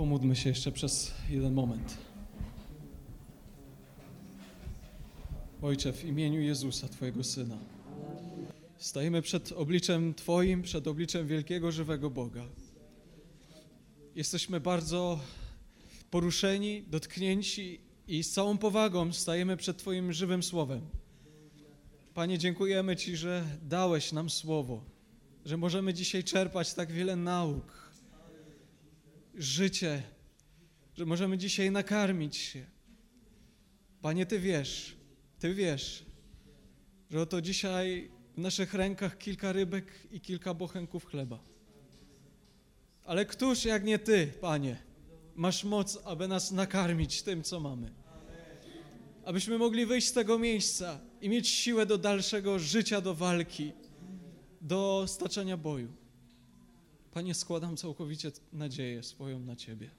Pomódlmy 0.00 0.36
się 0.36 0.48
jeszcze 0.48 0.72
przez 0.72 1.12
jeden 1.30 1.54
moment. 1.54 1.98
Ojcze, 5.62 5.92
w 5.92 6.04
imieniu 6.04 6.40
Jezusa, 6.40 6.88
Twojego 6.88 7.24
Syna, 7.24 7.58
stajemy 8.78 9.22
przed 9.22 9.52
obliczem 9.52 10.14
Twoim, 10.14 10.62
przed 10.62 10.86
obliczem 10.86 11.26
wielkiego, 11.26 11.72
żywego 11.72 12.10
Boga. 12.10 12.44
Jesteśmy 14.14 14.60
bardzo 14.60 15.20
poruszeni, 16.10 16.82
dotknięci 16.82 17.80
i 18.08 18.24
z 18.24 18.32
całą 18.32 18.58
powagą 18.58 19.12
stajemy 19.12 19.56
przed 19.56 19.78
Twoim 19.78 20.12
żywym 20.12 20.42
Słowem. 20.42 20.80
Panie, 22.14 22.38
dziękujemy 22.38 22.96
Ci, 22.96 23.16
że 23.16 23.44
dałeś 23.62 24.12
nam 24.12 24.30
Słowo, 24.30 24.84
że 25.44 25.56
możemy 25.56 25.94
dzisiaj 25.94 26.24
czerpać 26.24 26.74
tak 26.74 26.92
wiele 26.92 27.16
nauk, 27.16 27.89
życie, 29.34 30.02
że 30.94 31.06
możemy 31.06 31.38
dzisiaj 31.38 31.70
nakarmić 31.70 32.36
się. 32.36 32.66
Panie, 34.02 34.26
Ty 34.26 34.40
wiesz, 34.40 34.96
Ty 35.38 35.54
wiesz, 35.54 36.06
że 37.10 37.20
oto 37.20 37.42
dzisiaj 37.42 38.10
w 38.34 38.38
naszych 38.38 38.74
rękach 38.74 39.18
kilka 39.18 39.52
rybek 39.52 40.08
i 40.10 40.20
kilka 40.20 40.54
bochenków 40.54 41.04
chleba. 41.04 41.38
Ale 43.04 43.26
któż 43.26 43.64
jak 43.64 43.84
nie 43.84 43.98
Ty, 43.98 44.32
Panie, 44.40 44.76
masz 45.34 45.64
moc, 45.64 45.98
aby 46.04 46.28
nas 46.28 46.50
nakarmić 46.50 47.22
tym, 47.22 47.42
co 47.42 47.60
mamy? 47.60 47.94
Abyśmy 49.24 49.58
mogli 49.58 49.86
wyjść 49.86 50.08
z 50.08 50.12
tego 50.12 50.38
miejsca 50.38 51.00
i 51.20 51.28
mieć 51.28 51.48
siłę 51.48 51.86
do 51.86 51.98
dalszego 51.98 52.58
życia, 52.58 53.00
do 53.00 53.14
walki, 53.14 53.72
do 54.60 55.04
staczania 55.08 55.56
boju. 55.56 55.99
Panie, 57.12 57.34
składam 57.34 57.76
całkowicie 57.76 58.32
nadzieję 58.52 59.02
swoją 59.02 59.40
na 59.40 59.56
Ciebie. 59.56 59.90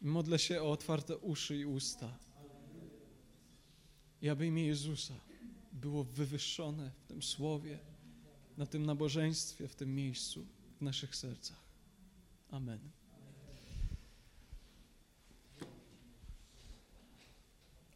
Modlę 0.00 0.38
się 0.38 0.62
o 0.62 0.70
otwarte 0.70 1.16
uszy 1.16 1.56
i 1.56 1.64
usta. 1.64 2.18
I 4.22 4.28
aby 4.28 4.46
imię 4.46 4.66
Jezusa 4.66 5.14
było 5.72 6.04
wywyższone 6.04 6.90
w 7.04 7.06
tym 7.08 7.22
słowie, 7.22 7.78
na 8.56 8.66
tym 8.66 8.86
nabożeństwie, 8.86 9.68
w 9.68 9.74
tym 9.74 9.94
miejscu, 9.94 10.46
w 10.78 10.82
naszych 10.82 11.16
sercach. 11.16 11.60
Amen. 12.50 12.78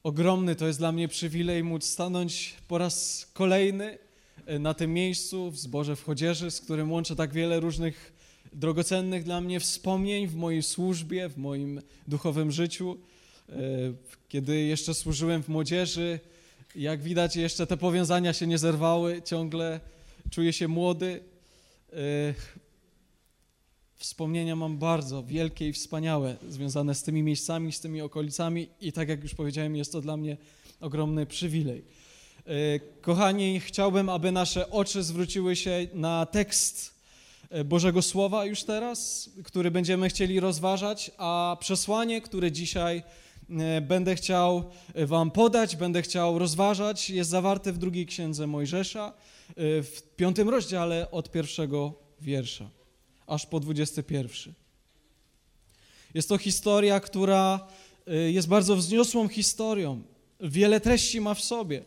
Ogromny 0.02 0.56
to 0.56 0.66
jest 0.66 0.78
dla 0.78 0.92
mnie 0.92 1.08
przywilej 1.08 1.64
móc 1.64 1.84
stanąć 1.84 2.56
po 2.68 2.78
raz 2.78 3.26
kolejny 3.32 3.98
na 4.58 4.74
tym 4.74 4.94
miejscu 4.94 5.50
w 5.50 5.58
zborze 5.58 5.96
w 5.96 6.04
Chodzieży, 6.04 6.50
z 6.50 6.60
którym 6.60 6.92
łączę 6.92 7.16
tak 7.16 7.32
wiele 7.32 7.60
różnych 7.60 8.12
drogocennych 8.52 9.24
dla 9.24 9.40
mnie 9.40 9.60
wspomnień 9.60 10.26
w 10.26 10.34
mojej 10.34 10.62
służbie, 10.62 11.28
w 11.28 11.38
moim 11.38 11.82
duchowym 12.08 12.52
życiu. 12.52 12.98
E, 13.48 13.54
kiedy 14.28 14.56
jeszcze 14.56 14.94
służyłem 14.94 15.42
w 15.42 15.48
młodzieży, 15.48 16.20
jak 16.76 17.02
widać, 17.02 17.36
jeszcze 17.36 17.66
te 17.66 17.76
powiązania 17.76 18.32
się 18.32 18.46
nie 18.46 18.58
zerwały, 18.58 19.22
ciągle 19.22 19.80
czuję 20.30 20.52
się 20.52 20.68
młody. 20.68 21.20
E, 21.92 21.96
wspomnienia 23.96 24.56
mam 24.56 24.78
bardzo 24.78 25.22
wielkie 25.22 25.68
i 25.68 25.72
wspaniałe, 25.72 26.36
związane 26.48 26.94
z 26.94 27.02
tymi 27.02 27.22
miejscami, 27.22 27.72
z 27.72 27.80
tymi 27.80 28.00
okolicami, 28.00 28.68
i 28.80 28.92
tak 28.92 29.08
jak 29.08 29.22
już 29.22 29.34
powiedziałem, 29.34 29.76
jest 29.76 29.92
to 29.92 30.00
dla 30.00 30.16
mnie 30.16 30.36
ogromny 30.80 31.26
przywilej. 31.26 31.84
E, 32.46 32.78
kochani, 33.00 33.60
chciałbym, 33.60 34.08
aby 34.08 34.32
nasze 34.32 34.70
oczy 34.70 35.02
zwróciły 35.02 35.56
się 35.56 35.86
na 35.94 36.26
tekst 36.26 36.94
e, 37.50 37.64
Bożego 37.64 38.02
Słowa 38.02 38.44
już 38.44 38.62
teraz, 38.62 39.30
który 39.44 39.70
będziemy 39.70 40.08
chcieli 40.08 40.40
rozważać, 40.40 41.10
a 41.18 41.56
przesłanie, 41.60 42.20
które 42.20 42.52
dzisiaj 42.52 43.02
e, 43.50 43.80
będę 43.80 44.14
chciał 44.14 44.64
Wam 44.94 45.30
podać, 45.30 45.76
będę 45.76 46.02
chciał 46.02 46.38
rozważać, 46.38 47.10
jest 47.10 47.30
zawarte 47.30 47.72
w 47.72 47.78
drugiej 47.78 48.06
księdze 48.06 48.46
Mojżesza, 48.46 49.12
w 49.56 50.02
piątym 50.16 50.48
rozdziale 50.48 51.10
od 51.10 51.30
pierwszego 51.30 51.94
wiersza 52.20 52.70
aż 53.26 53.46
po 53.46 53.60
21. 53.60 54.54
Jest 56.14 56.28
to 56.28 56.38
historia, 56.38 57.00
która 57.00 57.66
jest 58.06 58.48
bardzo 58.48 58.76
wzniosłą 58.76 59.28
historią. 59.28 60.02
Wiele 60.40 60.80
treści 60.80 61.20
ma 61.20 61.34
w 61.34 61.40
sobie, 61.40 61.82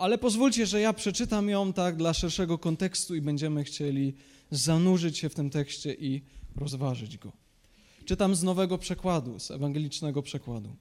ale 0.00 0.18
pozwólcie, 0.18 0.66
że 0.66 0.80
ja 0.80 0.92
przeczytam 0.92 1.48
ją 1.48 1.72
tak 1.72 1.96
dla 1.96 2.14
szerszego 2.14 2.58
kontekstu 2.58 3.14
i 3.14 3.20
będziemy 3.20 3.64
chcieli 3.64 4.14
zanurzyć 4.50 5.18
się 5.18 5.28
w 5.28 5.34
tym 5.34 5.50
tekście 5.50 5.94
i 5.94 6.22
rozważyć 6.56 7.18
go. 7.18 7.32
Czytam 8.04 8.34
z 8.34 8.42
nowego 8.42 8.78
przekładu, 8.78 9.38
z 9.38 9.50
ewangelicznego 9.50 10.22
przekładu. 10.22 10.76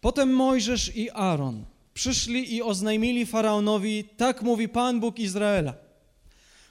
Potem 0.00 0.32
Mojżesz 0.32 0.96
i 0.96 1.10
Aaron 1.10 1.64
przyszli 1.94 2.54
i 2.54 2.62
oznajmili 2.62 3.26
faraonowi: 3.26 4.04
Tak 4.16 4.42
mówi 4.42 4.68
Pan 4.68 5.00
Bóg 5.00 5.18
Izraela. 5.18 5.74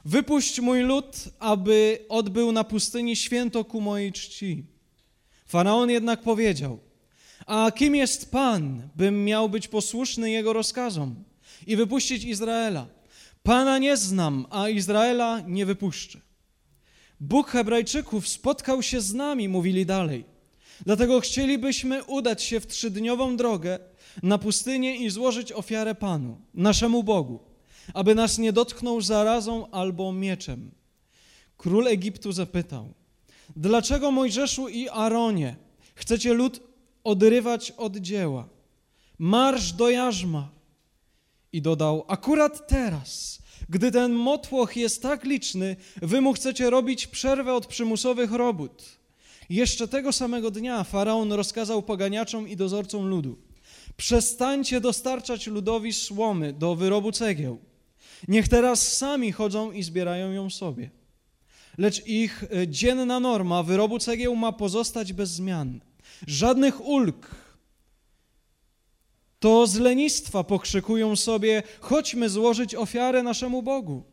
Wypuść 0.06 0.60
mój 0.60 0.82
lud, 0.82 1.30
aby 1.40 2.06
odbył 2.10 2.52
na 2.52 2.64
pustyni 2.64 3.16
święto 3.16 3.66
ku 3.66 3.82
mojej 3.82 4.12
czci. 4.12 4.66
Faraon 5.46 5.90
jednak 5.90 6.22
powiedział: 6.22 6.80
A 7.46 7.72
kim 7.72 7.96
jest 7.96 8.32
Pan, 8.32 8.90
bym 8.96 9.26
miał 9.26 9.50
być 9.50 9.68
posłuszny 9.68 10.32
jego 10.32 10.54
rozkazom 10.54 11.27
i 11.68 11.76
wypuścić 11.76 12.24
Izraela? 12.24 12.88
Pana 13.44 13.78
nie 13.78 13.98
znam, 13.98 14.46
a 14.50 14.70
Izraela 14.70 15.40
nie 15.40 15.66
wypuszczę. 15.66 16.20
Bóg 17.20 17.48
Hebrajczyków 17.48 18.28
spotkał 18.28 18.84
się 18.84 19.02
z 19.02 19.14
nami, 19.14 19.50
mówili 19.50 19.86
dalej. 19.86 20.26
Dlatego 20.86 21.20
chcielibyśmy 21.20 22.04
udać 22.04 22.44
się 22.44 22.60
w 22.60 22.68
trzydniową 22.68 23.38
drogę 23.38 23.80
na 24.24 24.38
pustynię 24.38 24.96
i 24.96 25.10
złożyć 25.10 25.52
ofiarę 25.52 25.96
Panu, 25.96 26.42
naszemu 26.54 27.04
Bogu 27.04 27.48
aby 27.94 28.16
nas 28.16 28.38
nie 28.38 28.54
dotknął 28.54 29.02
zarazą 29.02 29.72
albo 29.72 30.14
mieczem. 30.14 30.72
Król 31.58 31.88
Egiptu 31.88 32.32
zapytał, 32.32 32.94
dlaczego 33.56 34.12
Mojżeszu 34.12 34.68
i 34.68 34.90
Aaronie 34.90 35.56
chcecie 35.96 36.34
lud 36.34 36.60
odrywać 37.04 37.72
od 37.72 37.98
dzieła? 37.98 38.48
Marsz 39.20 39.72
do 39.72 39.90
jarzma. 39.90 40.50
I 41.58 41.62
dodał, 41.62 42.06
akurat 42.08 42.68
teraz, 42.68 43.40
gdy 43.70 43.92
ten 43.92 44.14
motłoch 44.14 44.78
jest 44.78 45.02
tak 45.02 45.24
liczny, 45.24 45.76
wy 46.02 46.22
mu 46.22 46.34
chcecie 46.34 46.70
robić 46.70 47.08
przerwę 47.08 47.54
od 47.54 47.68
przymusowych 47.68 48.32
robót. 48.32 48.84
Jeszcze 49.50 49.88
tego 49.88 50.14
samego 50.14 50.52
dnia 50.52 50.84
faraon 50.84 51.34
rozkazał 51.34 51.84
poganiaczom 51.84 52.48
i 52.48 52.56
dozorcom 52.56 53.08
ludu: 53.08 53.38
Przestańcie 53.98 54.82
dostarczać 54.82 55.48
ludowi 55.48 55.94
słomy 55.94 56.54
do 56.54 56.76
wyrobu 56.76 57.12
cegieł. 57.12 57.60
Niech 58.28 58.48
teraz 58.48 58.98
sami 58.98 59.32
chodzą 59.32 59.72
i 59.72 59.84
zbierają 59.84 60.32
ją 60.32 60.50
sobie. 60.50 60.90
Lecz 61.78 62.08
ich 62.08 62.44
e, 62.44 62.68
dzienna 62.68 63.20
norma 63.20 63.64
wyrobu 63.64 64.00
cegieł 64.00 64.36
ma 64.36 64.52
pozostać 64.52 65.14
bez 65.14 65.30
zmian. 65.30 65.80
Żadnych 66.28 66.86
ulg. 66.86 67.47
To 69.40 69.68
z 69.68 69.76
lenistwa 69.76 70.44
pokrzykują 70.44 71.16
sobie: 71.16 71.64
chodźmy 71.80 72.30
złożyć 72.30 72.76
ofiarę 72.76 73.24
naszemu 73.24 73.64
Bogu. 73.64 74.04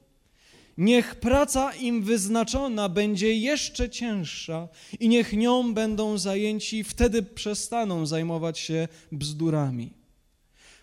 Niech 0.78 1.14
praca 1.14 1.74
im 1.74 2.02
wyznaczona 2.02 2.88
będzie 2.88 3.34
jeszcze 3.34 3.90
cięższa 3.90 4.68
i 5.00 5.08
niech 5.08 5.32
nią 5.32 5.74
będą 5.74 6.18
zajęci, 6.18 6.84
wtedy 6.84 7.22
przestaną 7.22 8.06
zajmować 8.06 8.58
się 8.58 8.88
bzdurami. 9.12 9.92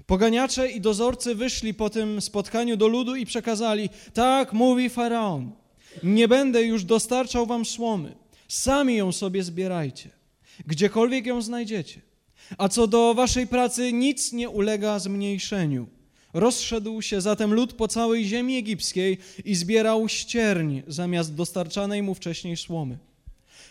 Poganiacze 0.05 0.71
i 0.71 0.81
dozorcy 0.81 1.35
wyszli 1.35 1.73
po 1.73 1.89
tym 1.89 2.21
spotkaniu 2.21 2.77
do 2.77 2.87
ludu 2.87 3.15
i 3.15 3.25
przekazali: 3.25 3.89
Tak 4.13 4.53
mówi 4.53 4.89
faraon, 4.89 5.51
nie 6.03 6.27
będę 6.27 6.63
już 6.63 6.83
dostarczał 6.83 7.45
wam 7.45 7.65
słomy, 7.65 8.15
sami 8.47 8.95
ją 8.95 9.11
sobie 9.11 9.43
zbierajcie, 9.43 10.09
gdziekolwiek 10.67 11.25
ją 11.25 11.41
znajdziecie. 11.41 12.10
A 12.57 12.69
co 12.69 12.87
do 12.87 13.13
waszej 13.13 13.47
pracy, 13.47 13.93
nic 13.93 14.33
nie 14.33 14.49
ulega 14.49 14.99
zmniejszeniu. 14.99 15.87
Rozszedł 16.33 17.01
się 17.01 17.21
zatem 17.21 17.53
lud 17.53 17.73
po 17.73 17.87
całej 17.87 18.25
ziemi 18.25 18.57
egipskiej 18.57 19.17
i 19.45 19.55
zbierał 19.55 20.09
ścierń 20.09 20.81
zamiast 20.87 21.35
dostarczanej 21.35 22.03
mu 22.03 22.15
wcześniej 22.15 22.57
słomy. 22.57 22.97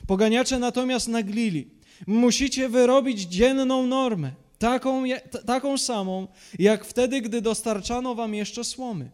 Poganiacze 0.07 0.59
natomiast 0.59 1.09
naglili: 1.09 1.69
Musicie 2.07 2.69
wyrobić 2.69 3.21
dzienną 3.23 3.87
normę 3.87 4.33
taką, 4.61 5.05
taką 5.47 5.79
samą, 5.79 6.29
jak 6.59 6.85
wtedy, 6.85 7.21
gdy 7.21 7.41
dostarczano 7.43 8.15
wam 8.15 8.35
jeszcze 8.35 8.65
słomy. 8.65 9.11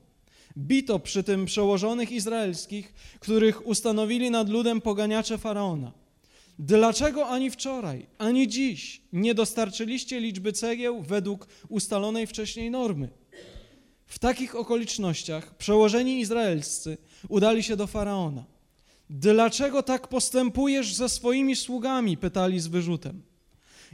Bito 0.58 0.98
przy 0.98 1.22
tym 1.22 1.46
przełożonych 1.46 2.12
izraelskich, 2.12 2.94
których 3.20 3.66
ustanowili 3.66 4.30
nad 4.30 4.48
ludem 4.48 4.80
poganiacze 4.80 5.38
faraona. 5.38 5.92
Dlaczego 6.58 7.28
ani 7.28 7.50
wczoraj, 7.50 8.06
ani 8.18 8.48
dziś 8.48 9.02
nie 9.12 9.34
dostarczyliście 9.34 10.20
liczby 10.20 10.52
cegieł 10.52 11.02
według 11.02 11.48
ustalonej 11.68 12.26
wcześniej 12.26 12.70
normy? 12.70 13.08
W 14.06 14.18
takich 14.18 14.56
okolicznościach 14.56 15.56
przełożeni 15.56 16.20
izraelscy 16.20 16.98
udali 17.28 17.62
się 17.62 17.76
do 17.76 17.86
faraona. 17.86 18.44
Dlaczego 19.10 19.82
tak 19.82 20.08
postępujesz 20.08 20.94
ze 20.94 21.08
swoimi 21.08 21.56
sługami? 21.56 22.16
pytali 22.16 22.60
z 22.60 22.66
wyrzutem. 22.66 23.22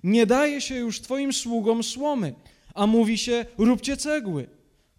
Nie 0.05 0.26
daje 0.26 0.61
się 0.61 0.75
już 0.75 1.00
twoim 1.00 1.32
sługom 1.32 1.82
słomy, 1.82 2.35
a 2.75 2.87
mówi 2.87 3.19
się: 3.19 3.47
róbcie 3.58 3.97
cegły. 3.97 4.49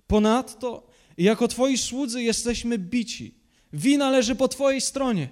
Ponadto, 0.08 0.88
jako 1.18 1.48
twoi 1.48 1.78
słudzy 1.78 2.24
jesteśmy 2.24 2.78
bici. 2.78 3.36
Wina 3.74 4.10
leży 4.10 4.36
po 4.36 4.48
twojej 4.48 4.82
stronie. 4.82 5.30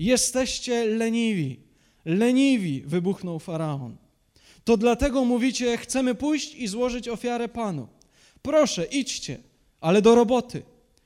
Jesteście 0.00 0.84
leniwi. 0.84 1.60
Leniwi, 2.04 2.82
wybuchnął 2.86 3.38
faraon. 3.38 3.96
To 4.64 4.76
dlatego 4.76 5.24
mówicie: 5.24 5.76
chcemy 5.76 6.14
pójść 6.14 6.54
i 6.54 6.68
złożyć 6.68 7.08
ofiarę 7.08 7.48
Panu. 7.48 7.88
Proszę, 8.42 8.84
idźcie, 8.84 9.38
ale 9.80 10.02
do 10.02 10.14
roboty. 10.14 10.62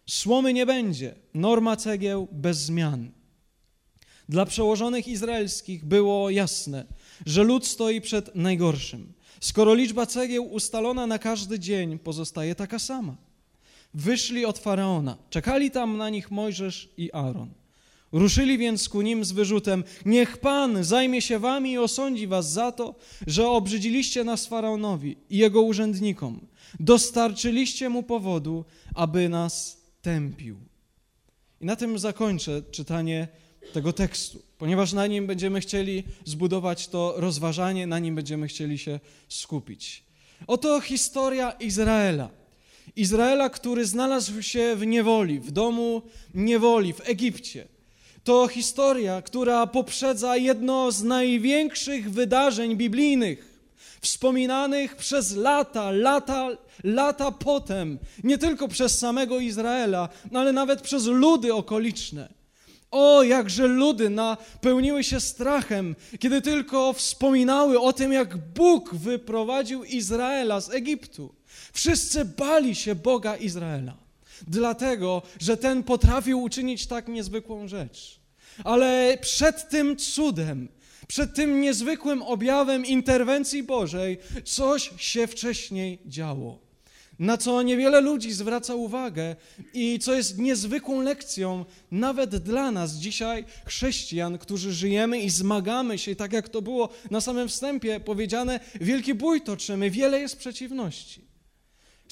Słomy 0.06 0.52
nie 0.52 0.66
będzie, 0.66 1.14
norma 1.34 1.76
cegieł 1.76 2.28
bez 2.32 2.58
zmian. 2.58 3.10
Dla 4.28 4.46
przełożonych 4.46 5.08
izraelskich 5.08 5.84
było 5.84 6.30
jasne, 6.30 6.84
że 7.26 7.42
lud 7.42 7.66
stoi 7.66 8.00
przed 8.00 8.34
najgorszym, 8.34 9.12
skoro 9.40 9.74
liczba 9.74 10.06
cegieł 10.06 10.52
ustalona 10.52 11.06
na 11.06 11.18
każdy 11.18 11.58
dzień 11.58 11.98
pozostaje 11.98 12.54
taka 12.54 12.78
sama. 12.78 13.16
Wyszli 13.94 14.44
od 14.44 14.58
faraona, 14.58 15.16
czekali 15.30 15.70
tam 15.70 15.96
na 15.96 16.10
nich 16.10 16.30
Mojżesz 16.30 16.88
i 16.96 17.12
Aaron. 17.12 17.63
Ruszyli 18.14 18.58
więc 18.58 18.88
ku 18.88 19.02
nim 19.02 19.24
z 19.24 19.32
wyrzutem: 19.32 19.84
Niech 20.06 20.36
Pan 20.36 20.84
zajmie 20.84 21.22
się 21.22 21.38
wami 21.38 21.72
i 21.72 21.78
osądzi 21.78 22.26
was 22.26 22.52
za 22.52 22.72
to, 22.72 22.94
że 23.26 23.48
obrzydziliście 23.48 24.24
nas 24.24 24.46
faraonowi 24.46 25.16
i 25.30 25.38
jego 25.38 25.62
urzędnikom. 25.62 26.40
Dostarczyliście 26.80 27.88
mu 27.88 28.02
powodu, 28.02 28.64
aby 28.94 29.28
nas 29.28 29.76
tępił. 30.02 30.56
I 31.60 31.64
na 31.64 31.76
tym 31.76 31.98
zakończę 31.98 32.62
czytanie 32.70 33.28
tego 33.72 33.92
tekstu, 33.92 34.42
ponieważ 34.58 34.92
na 34.92 35.06
nim 35.06 35.26
będziemy 35.26 35.60
chcieli 35.60 36.04
zbudować 36.24 36.88
to 36.88 37.14
rozważanie, 37.16 37.86
na 37.86 37.98
nim 37.98 38.14
będziemy 38.14 38.48
chcieli 38.48 38.78
się 38.78 39.00
skupić. 39.28 40.04
Oto 40.46 40.80
historia 40.80 41.50
Izraela. 41.50 42.30
Izraela, 42.96 43.50
który 43.50 43.86
znalazł 43.86 44.42
się 44.42 44.76
w 44.76 44.86
niewoli, 44.86 45.40
w 45.40 45.50
domu 45.50 46.02
niewoli, 46.34 46.92
w 46.92 47.08
Egipcie. 47.08 47.73
To 48.24 48.48
historia, 48.48 49.22
która 49.22 49.66
poprzedza 49.66 50.36
jedno 50.36 50.92
z 50.92 51.02
największych 51.02 52.10
wydarzeń 52.10 52.76
biblijnych, 52.76 53.60
wspominanych 54.00 54.96
przez 54.96 55.36
lata, 55.36 55.90
lata, 55.90 56.48
lata 56.84 57.30
potem, 57.30 57.98
nie 58.24 58.38
tylko 58.38 58.68
przez 58.68 58.98
samego 58.98 59.38
Izraela, 59.38 60.08
ale 60.34 60.52
nawet 60.52 60.80
przez 60.80 61.06
ludy 61.06 61.54
okoliczne. 61.54 62.28
O, 62.90 63.22
jakże 63.22 63.66
ludy 63.66 64.10
napełniły 64.10 65.04
się 65.04 65.20
strachem, 65.20 65.96
kiedy 66.18 66.42
tylko 66.42 66.92
wspominały 66.92 67.80
o 67.80 67.92
tym, 67.92 68.12
jak 68.12 68.36
Bóg 68.36 68.94
wyprowadził 68.94 69.84
Izraela 69.84 70.60
z 70.60 70.70
Egiptu. 70.70 71.34
Wszyscy 71.72 72.24
bali 72.24 72.74
się 72.74 72.94
Boga 72.94 73.36
Izraela, 73.36 74.03
dlatego, 74.46 75.22
że 75.40 75.56
ten 75.56 75.82
potrafił 75.82 76.42
uczynić 76.42 76.86
tak 76.86 77.08
niezwykłą 77.08 77.68
rzecz. 77.68 78.20
Ale 78.64 79.18
przed 79.20 79.68
tym 79.68 79.96
cudem, 79.96 80.68
przed 81.08 81.34
tym 81.34 81.60
niezwykłym 81.60 82.22
objawem 82.22 82.86
interwencji 82.86 83.62
Bożej, 83.62 84.18
coś 84.44 84.90
się 84.96 85.26
wcześniej 85.26 85.98
działo 86.06 86.64
na 87.18 87.36
co 87.36 87.62
niewiele 87.62 88.00
ludzi 88.00 88.32
zwraca 88.32 88.74
uwagę 88.74 89.36
i 89.74 89.98
co 89.98 90.14
jest 90.14 90.38
niezwykłą 90.38 91.02
lekcją 91.02 91.64
nawet 91.90 92.36
dla 92.36 92.70
nas 92.70 92.92
dzisiaj, 92.92 93.44
chrześcijan, 93.64 94.38
którzy 94.38 94.72
żyjemy 94.72 95.20
i 95.20 95.30
zmagamy 95.30 95.98
się, 95.98 96.16
tak 96.16 96.32
jak 96.32 96.48
to 96.48 96.62
było 96.62 96.88
na 97.10 97.20
samym 97.20 97.48
wstępie 97.48 98.00
powiedziane, 98.00 98.60
wielki 98.80 99.14
bój 99.14 99.40
toczymy, 99.40 99.90
wiele 99.90 100.20
jest 100.20 100.36
przeciwności. 100.36 101.33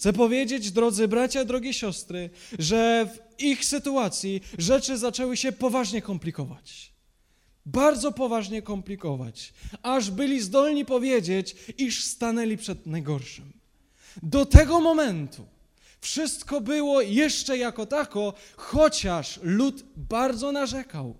Chcę 0.03 0.13
powiedzieć, 0.13 0.71
drodzy 0.71 1.09
bracia, 1.09 1.45
drogie 1.45 1.75
siostry, 1.75 2.31
że 2.59 3.07
w 3.15 3.43
ich 3.43 3.65
sytuacji 3.65 4.41
rzeczy 4.59 4.99
zaczęły 4.99 5.37
się 5.37 5.53
poważnie 5.53 6.03
komplikować. 6.03 6.93
Bardzo 7.67 8.13
poważnie 8.13 8.63
komplikować, 8.63 9.53
aż 9.83 10.11
byli 10.11 10.41
zdolni 10.41 10.85
powiedzieć, 10.85 11.57
iż 11.79 12.05
stanęli 12.05 12.57
przed 12.57 12.87
najgorszym. 12.87 13.53
Do 14.23 14.47
tego 14.47 14.81
momentu 14.81 15.47
wszystko 16.01 16.61
było 16.61 17.01
jeszcze 17.01 17.59
jako 17.59 17.87
tako, 17.87 18.35
chociaż 18.57 19.41
lud 19.43 19.85
bardzo 19.97 20.53
narzekał. 20.53 21.15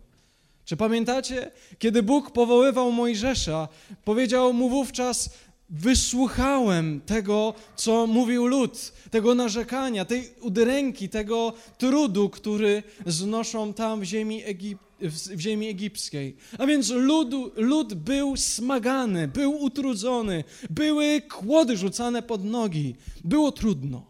Czy 0.65 0.77
pamiętacie, 0.77 1.51
kiedy 1.79 2.03
Bóg 2.03 2.31
powoływał 2.31 2.93
Mojżesza, 2.93 3.69
powiedział 4.05 4.53
mu 4.53 4.69
wówczas: 4.69 5.31
Wysłuchałem 5.73 7.01
tego, 7.01 7.55
co 7.77 8.07
mówił 8.07 8.47
lud, 8.47 8.93
tego 9.11 9.35
narzekania, 9.35 10.05
tej 10.05 10.35
udręki, 10.41 11.09
tego 11.09 11.53
trudu, 11.79 12.29
który 12.29 12.83
znoszą 13.07 13.75
tam 13.75 14.01
w 14.01 14.05
ziemi 14.05 14.43
Egiptu 14.45 14.93
w 15.11 15.41
ziemi 15.41 15.69
egipskiej. 15.69 16.37
A 16.59 16.67
więc 16.67 16.91
lud, 16.91 17.35
lud 17.57 17.95
był 17.95 18.37
smagany, 18.37 19.29
był 19.29 19.63
utrudzony, 19.63 20.45
były 20.71 21.21
kłody 21.21 21.77
rzucane 21.77 22.23
pod 22.23 22.45
nogi, 22.45 22.97
było 23.25 23.53
trudno. 23.53 24.07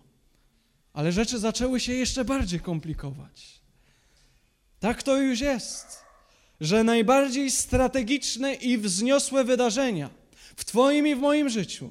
Ale 0.92 1.12
rzeczy 1.12 1.38
zaczęły 1.38 1.80
się 1.80 1.92
jeszcze 1.92 2.24
bardziej 2.24 2.60
komplikować. 2.60 3.60
Tak 4.80 5.02
to 5.02 5.16
już 5.16 5.40
jest, 5.40 5.86
że 6.60 6.84
najbardziej 6.84 7.50
strategiczne 7.50 8.54
i 8.54 8.78
wzniosłe 8.78 9.44
wydarzenia 9.44 10.21
w 10.56 10.64
Twoim 10.64 11.06
i 11.06 11.14
w 11.14 11.18
moim 11.18 11.48
życiu 11.48 11.90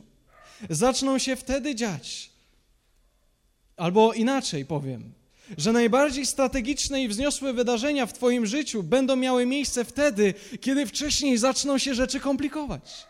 zaczną 0.70 1.18
się 1.18 1.36
wtedy 1.36 1.76
dziać. 1.76 2.32
Albo 3.78 4.14
inaczej 4.14 4.66
powiem, 4.66 5.14
że 5.58 5.72
najbardziej 5.72 6.26
strategiczne 6.26 7.04
i 7.04 7.08
wzniosłe 7.08 7.54
wydarzenia 7.54 8.06
w 8.06 8.14
Twoim 8.14 8.46
życiu 8.46 8.84
będą 8.84 9.16
miały 9.16 9.46
miejsce 9.46 9.86
wtedy, 9.86 10.34
kiedy 10.62 10.86
wcześniej 10.86 11.38
zaczną 11.38 11.78
się 11.78 11.96
rzeczy 11.96 12.20
komplikować. 12.20 13.08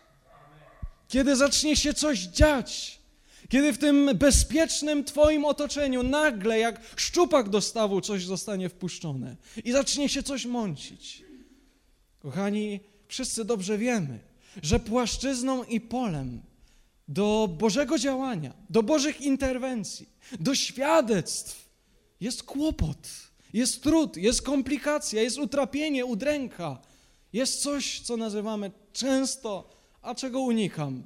Kiedy 1.08 1.36
zacznie 1.36 1.76
się 1.76 1.94
coś 1.94 2.20
dziać. 2.20 3.02
Kiedy 3.50 3.74
w 3.74 3.78
tym 3.78 4.10
bezpiecznym 4.16 5.04
Twoim 5.04 5.46
otoczeniu 5.46 6.04
nagle, 6.04 6.60
jak 6.60 6.82
szczupak 6.96 7.50
do 7.50 7.62
stawu, 7.62 8.02
coś 8.02 8.26
zostanie 8.26 8.70
wpuszczone 8.70 9.36
i 9.64 9.72
zacznie 9.72 10.10
się 10.10 10.24
coś 10.24 10.46
mącić. 10.46 11.24
Kochani, 12.20 12.80
wszyscy 13.08 13.46
dobrze 13.46 13.78
wiemy, 13.78 14.20
że 14.64 14.80
płaszczyzną 14.80 15.64
i 15.64 15.82
polem 15.82 16.42
do 17.08 17.50
Bożego 17.60 18.00
działania, 18.00 18.54
do 18.70 18.84
Bożych 18.84 19.22
interwencji, 19.22 20.10
do 20.40 20.56
świadectw 20.56 21.70
jest 22.22 22.44
kłopot, 22.44 23.10
jest 23.54 23.84
trud, 23.84 24.18
jest 24.18 24.42
komplikacja, 24.42 25.22
jest 25.22 25.38
utrapienie, 25.38 26.06
udręka. 26.06 26.82
Jest 27.34 27.62
coś, 27.62 28.00
co 28.00 28.18
nazywamy 28.18 28.72
często, 28.94 29.70
a 30.02 30.16
czego 30.16 30.42
unikam, 30.42 31.04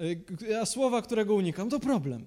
y, 0.00 0.58
a 0.60 0.66
słowa, 0.66 1.02
którego 1.02 1.34
unikam, 1.34 1.70
to 1.70 1.80
problem. 1.80 2.26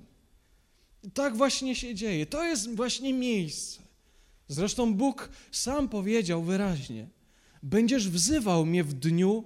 Tak 1.14 1.38
właśnie 1.38 1.76
się 1.76 1.96
dzieje. 1.96 2.26
To 2.26 2.44
jest 2.44 2.76
właśnie 2.76 3.14
miejsce. 3.14 3.82
Zresztą 4.48 4.94
Bóg 4.94 5.30
sam 5.52 5.90
powiedział 5.90 6.44
wyraźnie: 6.44 7.08
Będziesz 7.64 8.10
wzywał 8.10 8.66
mnie 8.66 8.84
w 8.84 8.94
dniu 8.94 9.44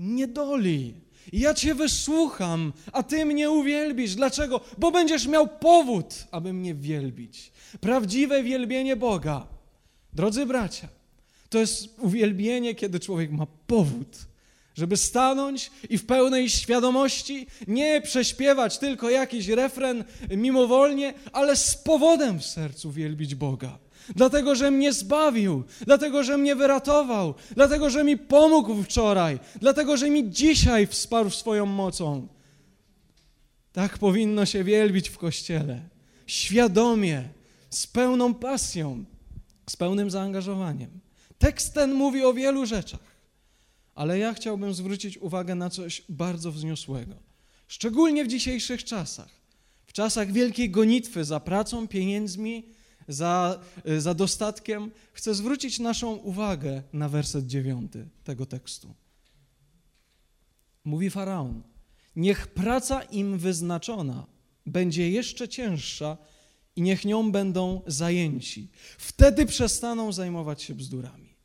niedoli. 0.00 0.94
Ja 1.32 1.54
Cię 1.54 1.74
wysłucham, 1.74 2.72
a 2.92 3.02
Ty 3.02 3.24
mnie 3.24 3.50
uwielbisz. 3.50 4.14
Dlaczego? 4.14 4.60
Bo 4.78 4.90
będziesz 4.90 5.26
miał 5.26 5.48
powód, 5.48 6.14
aby 6.30 6.52
mnie 6.52 6.74
wielbić. 6.74 7.52
Prawdziwe 7.80 8.42
wielbienie 8.42 8.96
Boga, 8.96 9.46
drodzy 10.12 10.46
bracia, 10.46 10.88
to 11.50 11.58
jest 11.58 11.98
uwielbienie, 11.98 12.74
kiedy 12.74 13.00
człowiek 13.00 13.30
ma 13.30 13.46
powód, 13.66 14.16
żeby 14.74 14.96
stanąć 14.96 15.70
i 15.90 15.98
w 15.98 16.06
pełnej 16.06 16.50
świadomości 16.50 17.46
nie 17.66 18.00
prześpiewać 18.00 18.78
tylko 18.78 19.10
jakiś 19.10 19.48
refren 19.48 20.04
mimowolnie, 20.30 21.14
ale 21.32 21.56
z 21.56 21.76
powodem 21.76 22.40
w 22.40 22.44
sercu 22.44 22.92
wielbić 22.92 23.34
Boga. 23.34 23.78
Dlatego, 24.16 24.54
że 24.54 24.70
mnie 24.70 24.92
zbawił, 24.92 25.64
dlatego, 25.80 26.24
że 26.24 26.38
mnie 26.38 26.56
wyratował, 26.56 27.34
dlatego, 27.54 27.90
że 27.90 28.04
mi 28.04 28.16
pomógł 28.16 28.82
wczoraj, 28.82 29.38
dlatego, 29.60 29.96
że 29.96 30.10
mi 30.10 30.30
dzisiaj 30.30 30.86
wsparł 30.86 31.30
swoją 31.30 31.66
mocą. 31.66 32.28
Tak 33.72 33.98
powinno 33.98 34.46
się 34.46 34.64
wielbić 34.64 35.08
w 35.08 35.18
kościele. 35.18 35.80
Świadomie, 36.26 37.28
z 37.70 37.86
pełną 37.86 38.34
pasją, 38.34 39.04
z 39.70 39.76
pełnym 39.76 40.10
zaangażowaniem. 40.10 40.90
Tekst 41.38 41.74
ten 41.74 41.94
mówi 41.94 42.24
o 42.24 42.32
wielu 42.32 42.66
rzeczach, 42.66 43.16
ale 43.94 44.18
ja 44.18 44.34
chciałbym 44.34 44.74
zwrócić 44.74 45.18
uwagę 45.18 45.54
na 45.54 45.70
coś 45.70 46.02
bardzo 46.08 46.52
wzniosłego. 46.52 47.14
Szczególnie 47.68 48.24
w 48.24 48.28
dzisiejszych 48.28 48.84
czasach, 48.84 49.28
w 49.86 49.92
czasach 49.92 50.32
wielkiej 50.32 50.70
gonitwy 50.70 51.24
za 51.24 51.40
pracą, 51.40 51.88
pieniędzmi, 51.88 52.64
za, 53.08 53.60
y, 53.88 54.00
za 54.00 54.14
dostatkiem, 54.14 54.90
chcę 55.12 55.34
zwrócić 55.34 55.78
naszą 55.78 56.12
uwagę 56.12 56.82
na 56.92 57.08
werset 57.08 57.46
dziewiąty 57.46 58.08
tego 58.24 58.46
tekstu. 58.46 58.94
Mówi 60.84 61.10
faraon: 61.10 61.62
Niech 62.16 62.46
praca 62.46 63.02
im 63.02 63.38
wyznaczona 63.38 64.26
będzie 64.66 65.10
jeszcze 65.10 65.48
cięższa 65.48 66.16
i 66.76 66.82
niech 66.82 67.04
nią 67.04 67.32
będą 67.32 67.82
zajęci. 67.86 68.70
Wtedy 68.98 69.46
przestaną 69.46 70.12
zajmować 70.12 70.62
się 70.62 70.74
bzdurami. 70.74 71.36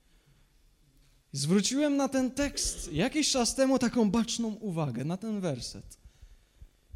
Zwróciłem 1.31 1.97
na 1.97 2.09
ten 2.09 2.31
tekst 2.31 2.93
jakiś 2.93 3.31
czas 3.31 3.55
temu 3.55 3.79
taką 3.79 4.11
baczną 4.11 4.47
uwagę, 4.47 5.05
na 5.05 5.17
ten 5.17 5.41
werset. 5.41 6.02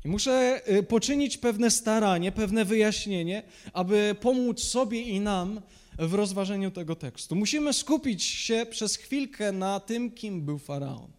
I 0.07 0.09
muszę 0.09 0.61
y, 0.71 0.83
poczynić 0.83 1.37
pewne 1.37 1.71
staranie, 1.71 2.31
pewne 2.31 2.65
wyjaśnienie, 2.65 3.43
aby 3.73 4.15
pomóc 4.21 4.63
sobie 4.63 5.01
i 5.01 5.19
nam 5.19 5.61
w 5.99 6.13
rozważeniu 6.13 6.71
tego 6.71 6.95
tekstu. 6.95 7.35
Musimy 7.35 7.73
skupić 7.73 8.23
się 8.23 8.65
przez 8.69 8.95
chwilkę 8.95 9.51
na 9.51 9.79
tym, 9.79 10.11
kim 10.11 10.41
był 10.41 10.59
faraon. 10.59 11.11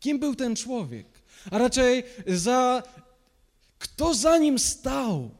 Kim 0.00 0.18
był 0.18 0.34
ten 0.34 0.56
człowiek, 0.56 1.06
a 1.50 1.58
raczej 1.58 2.02
za 2.26 2.82
kto 3.78 4.14
za 4.14 4.38
nim 4.38 4.58
stał, 4.58 5.30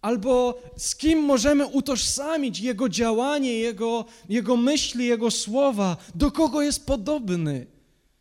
albo 0.00 0.62
z 0.76 0.96
kim 0.96 1.18
możemy 1.18 1.66
utożsamić 1.66 2.60
jego 2.60 2.88
działanie, 2.88 3.58
jego, 3.58 4.04
jego 4.28 4.56
myśli, 4.56 5.06
jego 5.06 5.30
słowa, 5.30 5.96
do 6.14 6.30
kogo 6.30 6.62
jest 6.62 6.86
podobny, 6.86 7.66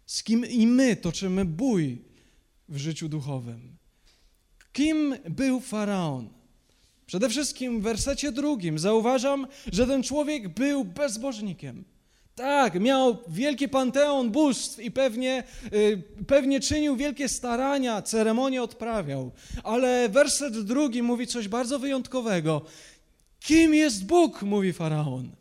z 0.05 0.23
kim 0.23 0.45
i 0.45 0.67
my 0.67 0.95
toczymy 0.95 1.45
bój 1.45 2.01
w 2.69 2.77
życiu 2.77 3.09
duchowym. 3.09 3.72
Kim 4.73 5.15
był 5.29 5.59
faraon? 5.59 6.29
Przede 7.05 7.29
wszystkim 7.29 7.79
w 7.79 7.83
wersecie 7.83 8.31
drugim 8.31 8.79
zauważam, 8.79 9.47
że 9.71 9.87
ten 9.87 10.03
człowiek 10.03 10.49
był 10.49 10.85
bezbożnikiem. 10.85 11.83
Tak, 12.35 12.79
miał 12.79 13.17
wielki 13.27 13.69
panteon 13.69 14.31
bóstw 14.31 14.79
i 14.79 14.91
pewnie, 14.91 15.43
y, 15.73 16.03
pewnie 16.27 16.59
czynił 16.59 16.95
wielkie 16.95 17.29
starania, 17.29 18.01
ceremonie 18.01 18.63
odprawiał. 18.63 19.31
Ale 19.63 20.09
werset 20.09 20.59
drugi 20.59 21.03
mówi 21.03 21.27
coś 21.27 21.47
bardzo 21.47 21.79
wyjątkowego. 21.79 22.61
Kim 23.39 23.73
jest 23.73 24.05
Bóg, 24.05 24.41
mówi 24.41 24.73
faraon, 24.73 25.31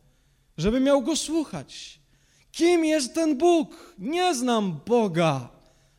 żeby 0.58 0.80
miał 0.80 1.02
go 1.02 1.16
słuchać. 1.16 1.98
Kim 2.52 2.84
jest 2.84 3.14
ten 3.14 3.38
Bóg? 3.38 3.94
Nie 3.98 4.34
znam 4.34 4.80
Boga. 4.86 5.48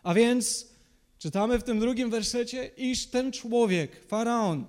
A 0.04 0.14
więc 0.14 0.73
czytamy 1.24 1.60
w 1.60 1.64
tym 1.64 1.80
drugim 1.80 2.10
wersecie, 2.10 2.72
iż 2.78 3.06
ten 3.06 3.32
człowiek, 3.32 4.06
faraon, 4.08 4.66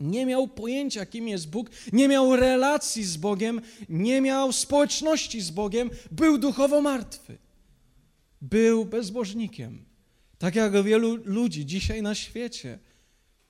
nie 0.00 0.26
miał 0.26 0.48
pojęcia, 0.48 1.06
kim 1.06 1.28
jest 1.28 1.50
Bóg, 1.50 1.70
nie 1.92 2.08
miał 2.08 2.36
relacji 2.36 3.04
z 3.04 3.16
Bogiem, 3.16 3.60
nie 3.88 4.20
miał 4.20 4.52
społeczności 4.52 5.40
z 5.40 5.50
Bogiem, 5.50 5.90
był 6.10 6.38
duchowo 6.38 6.80
martwy. 6.80 7.38
Był 8.42 8.84
bezbożnikiem. 8.84 9.84
Tak 10.38 10.54
jak 10.54 10.82
wielu 10.82 11.16
ludzi 11.24 11.66
dzisiaj 11.66 12.02
na 12.02 12.14
świecie 12.14 12.78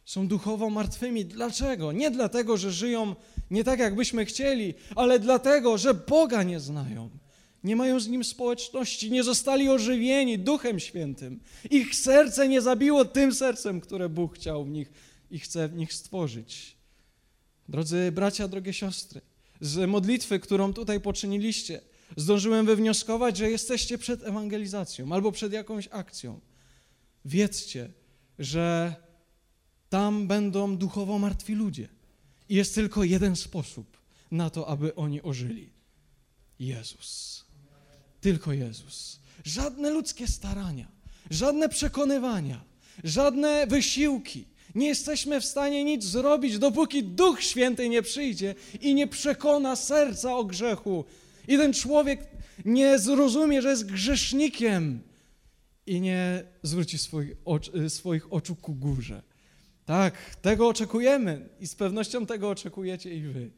są 0.04 0.28
duchowo 0.28 0.70
martwymi. 0.70 1.24
Dlaczego? 1.24 1.92
Nie 1.92 2.10
dlatego, 2.10 2.56
że 2.56 2.72
żyją 2.72 3.14
nie 3.50 3.64
tak, 3.64 3.78
jakbyśmy 3.78 4.24
chcieli, 4.24 4.74
ale 4.96 5.18
dlatego, 5.18 5.78
że 5.78 5.94
Boga 5.94 6.42
nie 6.42 6.60
znają. 6.60 7.10
Nie 7.66 7.76
mają 7.76 8.00
z 8.00 8.08
Nim 8.08 8.24
społeczności, 8.24 9.10
nie 9.10 9.24
zostali 9.24 9.68
ożywieni 9.68 10.38
Duchem 10.38 10.80
Świętym. 10.80 11.40
Ich 11.70 11.94
serce 11.94 12.48
nie 12.48 12.60
zabiło 12.60 13.04
tym 13.04 13.34
sercem, 13.34 13.80
które 13.80 14.08
Bóg 14.08 14.34
chciał 14.34 14.64
w 14.64 14.68
nich 14.68 14.92
i 15.30 15.38
chce 15.38 15.68
w 15.68 15.74
nich 15.74 15.92
stworzyć. 15.92 16.76
Drodzy 17.68 18.12
bracia, 18.12 18.48
drogie 18.48 18.72
siostry, 18.72 19.20
z 19.60 19.90
modlitwy, 19.90 20.40
którą 20.40 20.72
tutaj 20.72 21.00
poczyniliście, 21.00 21.80
zdążyłem 22.16 22.66
wywnioskować, 22.66 23.36
że 23.36 23.50
jesteście 23.50 23.98
przed 23.98 24.24
ewangelizacją 24.24 25.12
albo 25.12 25.32
przed 25.32 25.52
jakąś 25.52 25.88
akcją. 25.90 26.40
Wiedzcie, 27.24 27.92
że 28.38 28.94
tam 29.88 30.26
będą 30.26 30.76
duchowo 30.76 31.18
martwi 31.18 31.54
ludzie. 31.54 31.88
I 32.48 32.54
jest 32.54 32.74
tylko 32.74 33.04
jeden 33.04 33.36
sposób 33.36 33.96
na 34.30 34.50
to, 34.50 34.68
aby 34.68 34.94
oni 34.94 35.22
ożyli. 35.22 35.72
Jezus. 36.58 37.45
Tylko 38.26 38.52
Jezus. 38.52 39.20
Żadne 39.44 39.90
ludzkie 39.90 40.26
starania, 40.26 40.88
żadne 41.30 41.68
przekonywania, 41.68 42.64
żadne 43.04 43.66
wysiłki, 43.66 44.44
nie 44.74 44.86
jesteśmy 44.86 45.40
w 45.40 45.44
stanie 45.44 45.84
nic 45.84 46.04
zrobić, 46.04 46.58
dopóki 46.58 47.04
Duch 47.04 47.42
Święty 47.42 47.88
nie 47.88 48.02
przyjdzie 48.02 48.54
i 48.80 48.94
nie 48.94 49.06
przekona 49.06 49.76
serca 49.76 50.36
o 50.36 50.44
grzechu. 50.44 51.04
I 51.48 51.56
ten 51.56 51.72
człowiek 51.72 52.20
nie 52.64 52.98
zrozumie, 52.98 53.62
że 53.62 53.70
jest 53.70 53.86
grzesznikiem 53.86 55.00
i 55.86 56.00
nie 56.00 56.44
zwróci 56.62 56.98
swoich, 56.98 57.36
ocz, 57.44 57.70
swoich 57.88 58.32
oczu 58.32 58.56
ku 58.56 58.74
górze. 58.74 59.22
Tak, 59.84 60.36
tego 60.42 60.68
oczekujemy 60.68 61.48
i 61.60 61.66
z 61.66 61.74
pewnością 61.74 62.26
tego 62.26 62.50
oczekujecie 62.50 63.14
i 63.14 63.22
wy. 63.22 63.50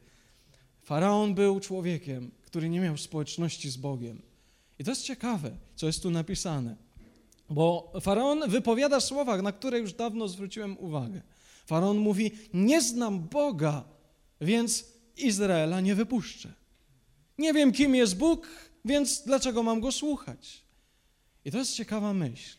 Faraon 0.81 1.35
był 1.35 1.59
człowiekiem, 1.59 2.31
który 2.41 2.69
nie 2.69 2.79
miał 2.79 2.97
społeczności 2.97 3.69
z 3.69 3.77
Bogiem. 3.77 4.28
I 4.79 4.83
to 4.83 4.91
jest 4.91 5.03
ciekawe, 5.03 5.51
co 5.75 5.87
jest 5.87 6.03
tu 6.03 6.11
napisane. 6.11 6.75
Bo 7.49 7.93
faraon 8.01 8.49
wypowiada 8.49 8.99
słowa, 8.99 9.41
na 9.41 9.51
które 9.51 9.79
już 9.79 9.93
dawno 9.93 10.27
zwróciłem 10.27 10.77
uwagę. 10.79 11.21
Faraon 11.65 11.97
mówi: 11.97 12.31
Nie 12.53 12.81
znam 12.81 13.19
Boga, 13.19 13.83
więc 14.41 14.85
Izraela 15.17 15.81
nie 15.81 15.95
wypuszczę. 15.95 16.53
Nie 17.37 17.53
wiem, 17.53 17.71
kim 17.71 17.95
jest 17.95 18.17
Bóg, 18.17 18.47
więc 18.85 19.21
dlaczego 19.25 19.63
mam 19.63 19.81
go 19.81 19.91
słuchać? 19.91 20.63
I 21.45 21.51
to 21.51 21.57
jest 21.57 21.73
ciekawa 21.73 22.13
myśl. 22.13 22.57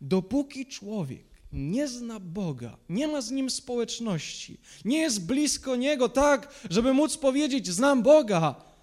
Dopóki 0.00 0.66
człowiek 0.66 1.26
nie 1.52 1.88
zna 1.88 2.20
Boga, 2.20 2.76
nie 2.88 3.08
ma 3.08 3.20
z 3.20 3.30
nim 3.30 3.50
społeczności, 3.50 4.60
nie 4.84 4.98
jest 4.98 5.26
blisko 5.26 5.76
niego 5.76 6.08
tak, 6.08 6.54
żeby 6.70 6.94
móc 6.94 7.16
powiedzieć: 7.16 7.68
Znam 7.68 8.02
Boga, 8.02 8.73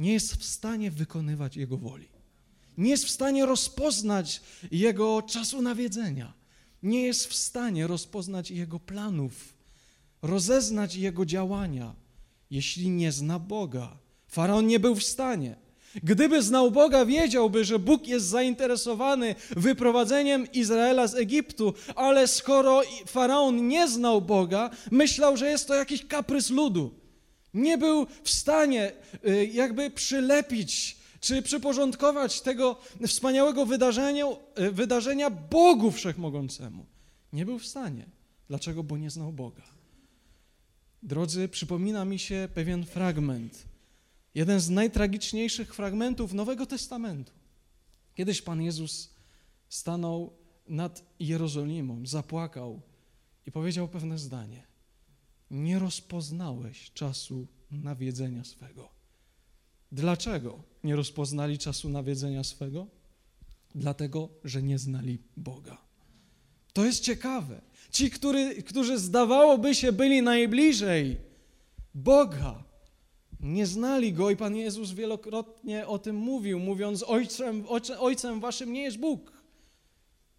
nie 0.00 0.12
jest 0.12 0.36
w 0.36 0.44
stanie 0.44 0.90
wykonywać 0.90 1.56
jego 1.56 1.76
woli 1.76 2.10
nie 2.80 2.90
jest 2.90 3.04
w 3.04 3.10
stanie 3.10 3.46
rozpoznać 3.46 4.40
Jego 4.70 5.22
czasu 5.22 5.62
nawiedzenia, 5.62 6.32
nie 6.82 7.02
jest 7.02 7.26
w 7.26 7.34
stanie 7.34 7.86
rozpoznać 7.86 8.50
Jego 8.50 8.80
planów, 8.80 9.54
rozeznać 10.22 10.94
Jego 10.94 11.26
działania, 11.26 11.94
jeśli 12.50 12.90
nie 12.90 13.12
zna 13.12 13.38
Boga. 13.38 13.96
Faraon 14.28 14.66
nie 14.66 14.80
był 14.80 14.94
w 14.94 15.02
stanie. 15.02 15.56
Gdyby 16.02 16.42
znał 16.42 16.70
Boga, 16.70 17.04
wiedziałby, 17.04 17.64
że 17.64 17.78
Bóg 17.78 18.06
jest 18.06 18.26
zainteresowany 18.26 19.34
wyprowadzeniem 19.50 20.52
Izraela 20.52 21.06
z 21.06 21.14
Egiptu, 21.14 21.74
ale 21.96 22.28
skoro 22.28 22.82
faraon 23.06 23.68
nie 23.68 23.88
znał 23.88 24.22
Boga, 24.22 24.70
myślał, 24.90 25.36
że 25.36 25.50
jest 25.50 25.68
to 25.68 25.74
jakiś 25.74 26.06
kaprys 26.06 26.50
ludu. 26.50 26.99
Nie 27.54 27.78
był 27.78 28.06
w 28.22 28.30
stanie 28.30 28.92
y, 29.26 29.46
jakby 29.46 29.90
przylepić 29.90 31.00
czy 31.20 31.42
przyporządkować 31.42 32.40
tego 32.40 32.76
wspaniałego 33.06 33.66
wydarzenia, 33.66 34.24
e, 34.54 34.70
wydarzenia 34.70 35.30
Bogu 35.30 35.90
Wszechmogącemu. 35.90 36.86
Nie 37.32 37.44
był 37.44 37.58
w 37.58 37.66
stanie. 37.66 38.06
Dlaczego? 38.48 38.82
Bo 38.82 38.96
nie 38.96 39.10
znał 39.10 39.32
Boga. 39.32 39.62
Drodzy, 41.02 41.48
przypomina 41.48 42.04
mi 42.04 42.18
się 42.18 42.48
pewien 42.54 42.86
fragment, 42.86 43.64
jeden 44.34 44.60
z 44.60 44.70
najtragiczniejszych 44.70 45.74
fragmentów 45.74 46.32
Nowego 46.32 46.66
Testamentu. 46.66 47.32
Kiedyś 48.14 48.42
Pan 48.42 48.62
Jezus 48.62 49.14
stanął 49.68 50.32
nad 50.68 51.02
Jerozolimą, 51.20 52.06
zapłakał 52.06 52.80
i 53.46 53.52
powiedział 53.52 53.88
pewne 53.88 54.18
zdanie. 54.18 54.69
Nie 55.50 55.78
rozpoznałeś 55.78 56.90
czasu 56.94 57.46
nawiedzenia 57.70 58.44
swego. 58.44 58.88
Dlaczego 59.92 60.62
nie 60.84 60.96
rozpoznali 60.96 61.58
czasu 61.58 61.88
nawiedzenia 61.88 62.44
swego? 62.44 62.86
Dlatego, 63.74 64.28
że 64.44 64.62
nie 64.62 64.78
znali 64.78 65.18
Boga. 65.36 65.78
To 66.72 66.84
jest 66.84 67.04
ciekawe. 67.04 67.60
Ci, 67.90 68.10
który, 68.10 68.62
którzy 68.62 68.98
zdawałoby 68.98 69.74
się 69.74 69.92
byli 69.92 70.22
najbliżej 70.22 71.16
Boga, 71.94 72.64
nie 73.40 73.66
znali 73.66 74.12
Go 74.12 74.30
i 74.30 74.36
Pan 74.36 74.56
Jezus 74.56 74.92
wielokrotnie 74.92 75.86
o 75.86 75.98
tym 75.98 76.16
mówił, 76.16 76.58
mówiąc 76.58 77.02
ojcem, 77.02 77.64
ojcem 77.98 78.40
waszym 78.40 78.72
nie 78.72 78.82
jest 78.82 78.98
Bóg. 78.98 79.32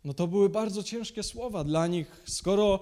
No 0.03 0.13
to 0.13 0.27
były 0.27 0.49
bardzo 0.49 0.83
ciężkie 0.83 1.23
słowa 1.23 1.63
dla 1.63 1.87
nich, 1.87 2.21
skoro 2.25 2.79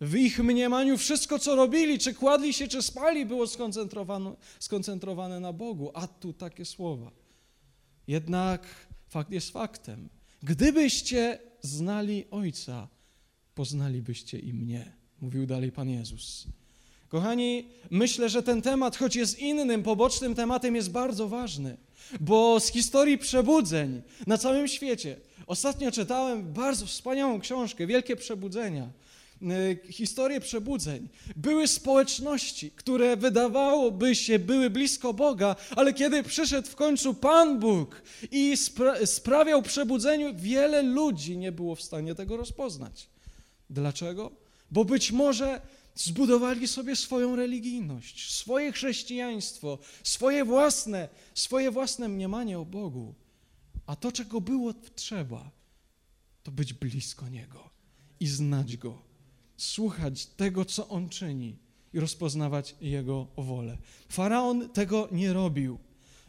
w 0.00 0.14
ich 0.14 0.38
mniemaniu 0.38 0.98
wszystko, 0.98 1.38
co 1.38 1.56
robili, 1.56 1.98
czy 1.98 2.14
kładli 2.14 2.52
się, 2.52 2.68
czy 2.68 2.82
spali, 2.82 3.26
było 3.26 3.46
skoncentrowane, 4.58 5.40
na 5.40 5.52
Bogu. 5.52 5.90
A 5.94 6.06
tu 6.06 6.32
takie 6.32 6.64
słowa. 6.64 7.10
Jednak 8.08 8.66
fakt 9.08 9.30
jest 9.30 9.50
faktem. 9.50 10.08
Gdybyście 10.42 11.38
znali 11.62 12.24
Ojca, 12.30 12.88
poznalibyście 13.54 14.38
i 14.38 14.52
mnie, 14.52 14.92
mówił 15.20 15.46
dalej 15.46 15.72
Pan 15.72 15.90
Jezus. 15.90 16.46
Kochani, 17.08 17.68
myślę, 17.90 18.28
że 18.28 18.42
ten 18.42 18.62
temat, 18.62 18.96
choć 18.96 19.16
jest 19.16 19.38
innym, 19.38 19.82
pobocznym 19.82 20.34
tematem, 20.34 20.76
jest 20.76 20.90
bardzo 20.90 21.28
ważny, 21.28 21.76
bo 22.20 22.60
z 22.60 22.68
historii 22.68 23.18
przebudzeń 23.18 24.02
na 24.26 24.38
całym 24.38 24.68
świecie. 24.68 25.16
Ostatnio 25.46 25.92
czytałem 25.92 26.52
bardzo 26.52 26.86
wspaniałą 26.86 27.40
książkę, 27.40 27.86
Wielkie 27.86 28.16
Przebudzenia 28.16 28.90
historie 29.90 30.40
przebudzeń. 30.40 31.08
Były 31.36 31.68
społeczności, 31.68 32.70
które 32.70 33.16
wydawałoby 33.16 34.14
się 34.14 34.38
były 34.38 34.70
blisko 34.70 35.14
Boga, 35.14 35.56
ale 35.76 35.94
kiedy 35.94 36.22
przyszedł 36.22 36.68
w 36.68 36.76
końcu 36.76 37.14
Pan 37.14 37.58
Bóg 37.60 38.02
i 38.30 38.56
spra 38.56 39.06
sprawiał 39.06 39.62
przebudzeniu, 39.62 40.34
wiele 40.34 40.82
ludzi 40.82 41.38
nie 41.38 41.52
było 41.52 41.74
w 41.74 41.82
stanie 41.82 42.14
tego 42.14 42.36
rozpoznać. 42.36 43.08
Dlaczego? 43.70 44.30
Bo 44.70 44.84
być 44.84 45.12
może 45.12 45.60
zbudowali 45.94 46.68
sobie 46.68 46.96
swoją 46.96 47.36
religijność, 47.36 48.34
swoje 48.34 48.72
chrześcijaństwo, 48.72 49.78
swoje 50.02 50.44
własne, 50.44 51.08
swoje 51.34 51.70
własne 51.70 52.08
mniemanie 52.08 52.58
o 52.58 52.64
Bogu. 52.64 53.14
A 53.86 53.96
to, 53.96 54.12
czego 54.12 54.40
było 54.40 54.74
trzeba, 54.94 55.50
to 56.42 56.50
być 56.50 56.72
blisko 56.72 57.28
Niego 57.28 57.70
i 58.20 58.26
znać 58.26 58.76
Go 58.76 59.05
słuchać 59.56 60.26
tego, 60.26 60.64
co 60.64 60.88
on 60.88 61.08
czyni 61.08 61.56
i 61.92 62.00
rozpoznawać 62.00 62.74
jego 62.80 63.26
wolę. 63.36 63.76
Faraon 64.08 64.68
tego 64.68 65.08
nie 65.12 65.32
robił. 65.32 65.78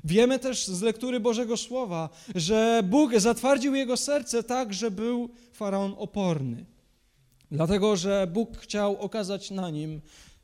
Wiemy 0.04 0.40
też 0.40 0.68
z 0.68 0.82
lektury 0.82 1.20
Bożego 1.20 1.58
Słowa, 1.58 2.10
że 2.36 2.84
Bóg 2.86 3.20
zatwardził 3.20 3.76
jego 3.76 3.98
serce 3.98 4.44
tak, 4.44 4.74
że 4.74 4.92
był 4.92 5.30
faraon 5.54 5.96
oporny. 5.98 6.66
Dlatego, 7.52 7.96
że 7.96 8.28
Bóg 8.34 8.58
chciał 8.58 8.98
okazać 9.02 9.52
na 9.52 9.70
nim 9.70 10.02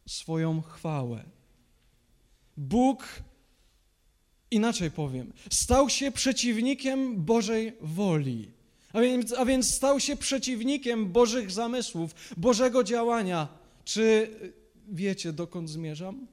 swoją 0.07 0.61
chwałę. 0.61 1.23
Bóg, 2.57 3.07
inaczej 4.51 4.91
powiem, 4.91 5.33
stał 5.51 5.89
się 5.89 6.11
przeciwnikiem 6.11 7.25
Bożej 7.25 7.73
woli. 7.81 8.51
A 8.93 9.01
więc, 9.01 9.33
a 9.33 9.45
więc 9.45 9.73
stał 9.73 9.99
się 9.99 10.15
przeciwnikiem 10.15 11.11
Bożych 11.11 11.51
zamysłów, 11.51 12.15
Bożego 12.37 12.83
działania. 12.83 13.47
Czy 13.85 14.29
wiecie, 14.87 15.33
dokąd 15.33 15.69
zmierzam? 15.69 16.27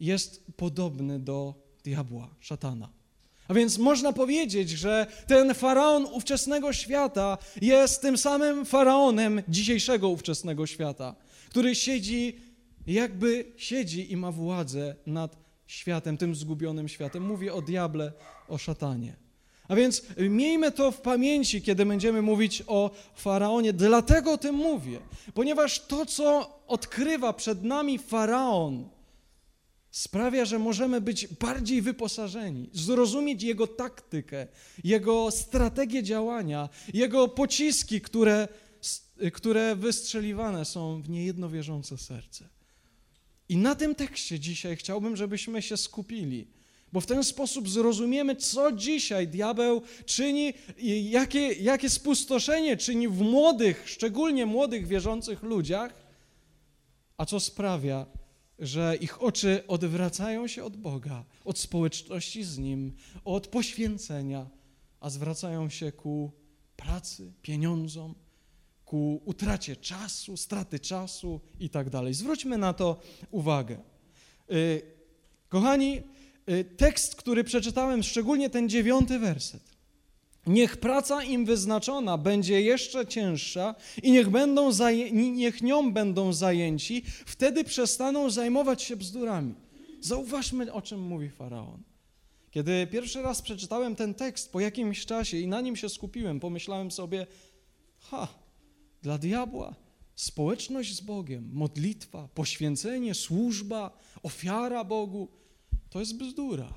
Jest 0.00 0.42
podobny 0.56 1.18
do 1.18 1.54
diabła, 1.84 2.28
szatana. 2.40 2.88
A 3.48 3.54
więc 3.54 3.78
można 3.78 4.12
powiedzieć, 4.12 4.70
że 4.70 5.06
ten 5.26 5.54
faraon 5.54 6.04
ówczesnego 6.04 6.72
świata 6.72 7.38
jest 7.60 8.02
tym 8.02 8.18
samym 8.18 8.64
faraonem 8.64 9.42
dzisiejszego 9.48 10.08
ówczesnego 10.08 10.66
świata, 10.66 11.14
który 11.50 11.74
siedzi, 11.74 12.36
jakby 12.86 13.52
siedzi 13.56 14.12
i 14.12 14.16
ma 14.16 14.32
władzę 14.32 14.96
nad 15.06 15.36
światem, 15.66 16.16
tym 16.16 16.34
zgubionym 16.34 16.88
światem. 16.88 17.22
Mówię 17.22 17.54
o 17.54 17.62
diable, 17.62 18.12
o 18.48 18.58
szatanie. 18.58 19.27
A 19.68 19.76
więc 19.76 20.02
miejmy 20.18 20.72
to 20.72 20.90
w 20.90 21.00
pamięci, 21.00 21.62
kiedy 21.62 21.86
będziemy 21.86 22.22
mówić 22.22 22.62
o 22.66 22.90
faraonie. 23.14 23.72
Dlatego 23.72 24.32
o 24.32 24.38
tym 24.38 24.54
mówię, 24.54 24.98
ponieważ 25.34 25.80
to, 25.86 26.06
co 26.06 26.58
odkrywa 26.66 27.32
przed 27.32 27.64
nami 27.64 27.98
faraon, 27.98 28.88
sprawia, 29.90 30.44
że 30.44 30.58
możemy 30.58 31.00
być 31.00 31.26
bardziej 31.26 31.82
wyposażeni, 31.82 32.70
zrozumieć 32.72 33.42
jego 33.42 33.66
taktykę, 33.66 34.46
jego 34.84 35.30
strategię 35.30 36.02
działania, 36.02 36.68
jego 36.94 37.28
pociski, 37.28 38.00
które, 38.00 38.48
które 39.32 39.76
wystrzeliwane 39.76 40.64
są 40.64 41.02
w 41.02 41.08
niejednowierzące 41.08 41.98
serce. 41.98 42.48
I 43.48 43.56
na 43.56 43.74
tym 43.74 43.94
tekście 43.94 44.40
dzisiaj 44.40 44.76
chciałbym, 44.76 45.16
żebyśmy 45.16 45.62
się 45.62 45.76
skupili 45.76 46.46
bo 46.92 47.00
w 47.00 47.06
ten 47.06 47.24
sposób 47.24 47.68
zrozumiemy, 47.68 48.36
co 48.36 48.72
dzisiaj 48.72 49.28
diabeł 49.28 49.82
czyni 50.04 50.54
i 50.78 51.10
jakie, 51.10 51.52
jakie 51.52 51.90
spustoszenie 51.90 52.76
czyni 52.76 53.08
w 53.08 53.20
młodych, 53.20 53.82
szczególnie 53.86 54.46
młodych 54.46 54.86
wierzących 54.86 55.42
ludziach, 55.42 55.94
a 57.16 57.26
co 57.26 57.40
sprawia, 57.40 58.06
że 58.58 58.96
ich 59.00 59.22
oczy 59.22 59.64
odwracają 59.68 60.46
się 60.46 60.64
od 60.64 60.76
Boga, 60.76 61.24
od 61.44 61.58
społeczności 61.58 62.44
z 62.44 62.58
Nim, 62.58 62.96
od 63.24 63.46
poświęcenia, 63.46 64.46
a 65.00 65.10
zwracają 65.10 65.68
się 65.68 65.92
ku 65.92 66.32
pracy, 66.76 67.32
pieniądzom, 67.42 68.14
ku 68.84 69.22
utracie 69.24 69.76
czasu, 69.76 70.36
straty 70.36 70.80
czasu 70.80 71.40
i 71.60 71.70
tak 71.70 71.90
dalej. 71.90 72.14
Zwróćmy 72.14 72.58
na 72.58 72.72
to 72.72 73.00
uwagę. 73.30 73.78
Y, 74.50 74.82
kochani, 75.48 76.02
tekst, 76.76 77.14
który 77.14 77.44
przeczytałem, 77.44 78.02
szczególnie 78.02 78.50
ten 78.50 78.68
dziewiąty 78.68 79.18
werset. 79.18 79.62
Niech 80.46 80.76
praca 80.76 81.24
im 81.24 81.44
wyznaczona 81.44 82.18
będzie 82.18 82.60
jeszcze 82.60 83.06
cięższa 83.06 83.74
i 84.02 84.12
niech, 84.12 84.30
będą 84.30 84.70
niech 85.12 85.62
nią 85.62 85.92
będą 85.92 86.32
zajęci, 86.32 87.02
wtedy 87.26 87.64
przestaną 87.64 88.30
zajmować 88.30 88.82
się 88.82 88.96
bzdurami. 88.96 89.54
Zauważmy, 90.00 90.72
o 90.72 90.82
czym 90.82 91.00
mówi 91.00 91.30
faraon. 91.30 91.82
Kiedy 92.50 92.86
pierwszy 92.86 93.22
raz 93.22 93.42
przeczytałem 93.42 93.96
ten 93.96 94.14
tekst 94.14 94.52
po 94.52 94.60
jakimś 94.60 95.06
czasie 95.06 95.36
i 95.36 95.48
na 95.48 95.60
nim 95.60 95.76
się 95.76 95.88
skupiłem, 95.88 96.40
pomyślałem 96.40 96.90
sobie, 96.90 97.26
ha, 97.98 98.28
dla 99.02 99.18
diabła 99.18 99.74
społeczność 100.14 100.96
z 100.96 101.00
Bogiem, 101.00 101.50
modlitwa, 101.52 102.28
poświęcenie, 102.34 103.14
służba, 103.14 103.98
ofiara 104.22 104.84
Bogu 104.84 105.28
to 105.90 106.00
jest 106.00 106.16
bzdura. 106.16 106.74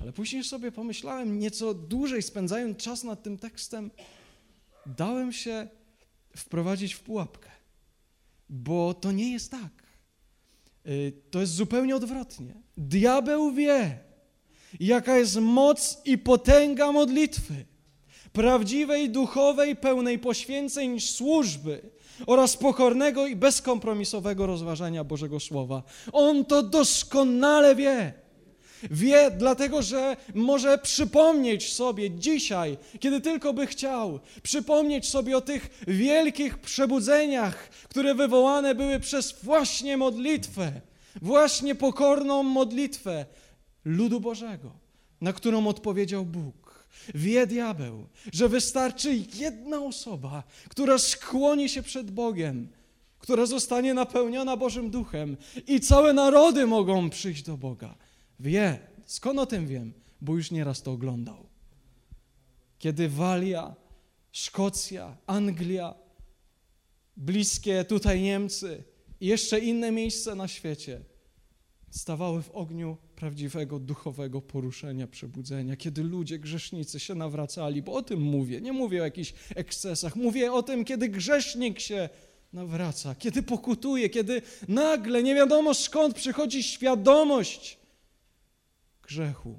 Ale 0.00 0.12
później 0.12 0.44
sobie 0.44 0.72
pomyślałem, 0.72 1.38
nieco 1.38 1.74
dłużej 1.74 2.22
spędzając 2.22 2.78
czas 2.78 3.04
nad 3.04 3.22
tym 3.22 3.38
tekstem, 3.38 3.90
dałem 4.86 5.32
się 5.32 5.68
wprowadzić 6.36 6.94
w 6.94 7.00
pułapkę, 7.00 7.50
bo 8.48 8.94
to 8.94 9.12
nie 9.12 9.32
jest 9.32 9.50
tak. 9.50 9.82
Y, 10.86 11.12
to 11.30 11.40
jest 11.40 11.52
zupełnie 11.52 11.96
odwrotnie. 11.96 12.54
Diabeł 12.76 13.52
wie, 13.52 13.98
jaka 14.80 15.18
jest 15.18 15.36
moc 15.36 16.00
i 16.04 16.18
potęga 16.18 16.92
modlitwy, 16.92 17.64
prawdziwej, 18.32 19.10
duchowej, 19.10 19.76
pełnej 19.76 20.18
poświęceń 20.18 21.00
służby 21.00 21.90
oraz 22.26 22.56
pokornego 22.56 23.26
i 23.26 23.36
bezkompromisowego 23.36 24.46
rozważania 24.46 25.04
Bożego 25.04 25.40
Słowa. 25.40 25.82
On 26.12 26.44
to 26.44 26.62
doskonale 26.62 27.74
wie. 27.76 28.12
Wie, 28.90 29.30
dlatego 29.30 29.82
że 29.82 30.16
może 30.34 30.78
przypomnieć 30.78 31.72
sobie 31.72 32.10
dzisiaj, 32.10 32.76
kiedy 33.00 33.20
tylko 33.20 33.52
by 33.52 33.66
chciał, 33.66 34.20
przypomnieć 34.42 35.08
sobie 35.08 35.36
o 35.36 35.40
tych 35.40 35.82
wielkich 35.88 36.58
przebudzeniach, 36.58 37.68
które 37.88 38.14
wywołane 38.14 38.74
były 38.74 39.00
przez 39.00 39.34
właśnie 39.42 39.96
modlitwę, 39.96 40.72
właśnie 41.22 41.74
pokorną 41.74 42.42
modlitwę 42.42 43.26
ludu 43.84 44.20
Bożego, 44.20 44.70
na 45.20 45.32
którą 45.32 45.66
odpowiedział 45.66 46.24
Bóg. 46.24 46.59
Wie 47.14 47.46
diabeł, 47.46 48.06
że 48.32 48.48
wystarczy 48.48 49.14
jedna 49.34 49.80
osoba, 49.80 50.42
która 50.68 50.98
skłoni 50.98 51.68
się 51.68 51.82
przed 51.82 52.10
Bogiem, 52.10 52.68
która 53.18 53.46
zostanie 53.46 53.94
napełniona 53.94 54.56
Bożym 54.56 54.90
Duchem 54.90 55.36
i 55.66 55.80
całe 55.80 56.12
narody 56.12 56.66
mogą 56.66 57.10
przyjść 57.10 57.42
do 57.42 57.56
Boga. 57.56 57.94
Wie, 58.40 58.78
skąd 59.06 59.38
o 59.38 59.46
tym 59.46 59.66
wiem? 59.66 59.92
Bo 60.20 60.36
już 60.36 60.50
nieraz 60.50 60.82
to 60.82 60.92
oglądał. 60.92 61.46
Kiedy 62.78 63.08
Walia, 63.08 63.74
Szkocja, 64.32 65.16
Anglia, 65.26 65.94
bliskie 67.16 67.84
tutaj 67.84 68.20
Niemcy 68.20 68.84
i 69.20 69.26
jeszcze 69.26 69.58
inne 69.58 69.90
miejsca 69.92 70.34
na 70.34 70.48
świecie 70.48 71.00
stawały 71.90 72.42
w 72.42 72.50
ogniu 72.50 72.96
prawdziwego 73.16 73.78
duchowego 73.78 74.40
poruszenia, 74.40 75.06
przebudzenia, 75.06 75.76
kiedy 75.76 76.02
ludzie, 76.02 76.38
grzesznicy 76.38 77.00
się 77.00 77.14
nawracali, 77.14 77.82
bo 77.82 77.92
o 77.92 78.02
tym 78.02 78.20
mówię, 78.20 78.60
nie 78.60 78.72
mówię 78.72 79.00
o 79.00 79.04
jakichś 79.04 79.34
ekscesach, 79.54 80.16
mówię 80.16 80.52
o 80.52 80.62
tym, 80.62 80.84
kiedy 80.84 81.08
grzesznik 81.08 81.80
się 81.80 82.08
nawraca, 82.52 83.14
kiedy 83.14 83.42
pokutuje, 83.42 84.08
kiedy 84.08 84.42
nagle, 84.68 85.22
nie 85.22 85.34
wiadomo 85.34 85.74
skąd 85.74 86.14
przychodzi 86.14 86.62
świadomość 86.62 87.78
grzechu, 89.02 89.58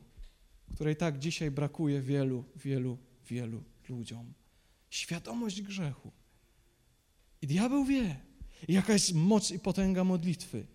której 0.76 0.96
tak 0.96 1.20
dzisiaj 1.20 1.52
brakuje 1.52 2.02
wielu, 2.02 2.44
wielu, 2.56 2.98
wielu 3.30 3.64
ludziom. 3.90 4.34
Świadomość 4.90 5.62
grzechu. 5.62 6.12
I 7.42 7.48
diabeł 7.48 7.86
wie, 7.86 8.20
jaka 8.68 8.94
jest 8.94 9.14
moc 9.14 9.52
i 9.52 9.60
potęga 9.60 10.04
modlitwy 10.04 10.66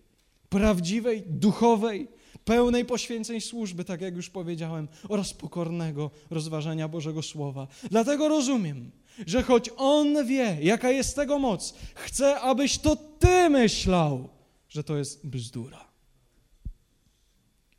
prawdziwej, 0.49 1.23
duchowej, 1.27 2.07
pełnej 2.45 2.85
poświęceń 2.85 3.41
służby, 3.41 3.85
tak 3.85 4.01
jak 4.01 4.15
już 4.15 4.29
powiedziałem, 4.29 4.87
oraz 5.09 5.33
pokornego 5.33 6.11
rozważania 6.29 6.87
Bożego 6.87 7.21
Słowa. 7.21 7.67
Dlatego 7.91 8.27
rozumiem, 8.27 8.91
że 9.25 9.43
choć 9.43 9.69
On 9.77 10.25
wie, 10.25 10.57
jaka 10.61 10.91
jest 10.91 11.15
tego 11.15 11.39
moc, 11.39 11.73
chce, 11.95 12.39
abyś 12.39 12.77
to 12.77 12.95
Ty 12.95 13.49
myślał, 13.49 14.29
że 14.69 14.83
to 14.83 14.97
jest 14.97 15.27
bzdura. 15.27 15.87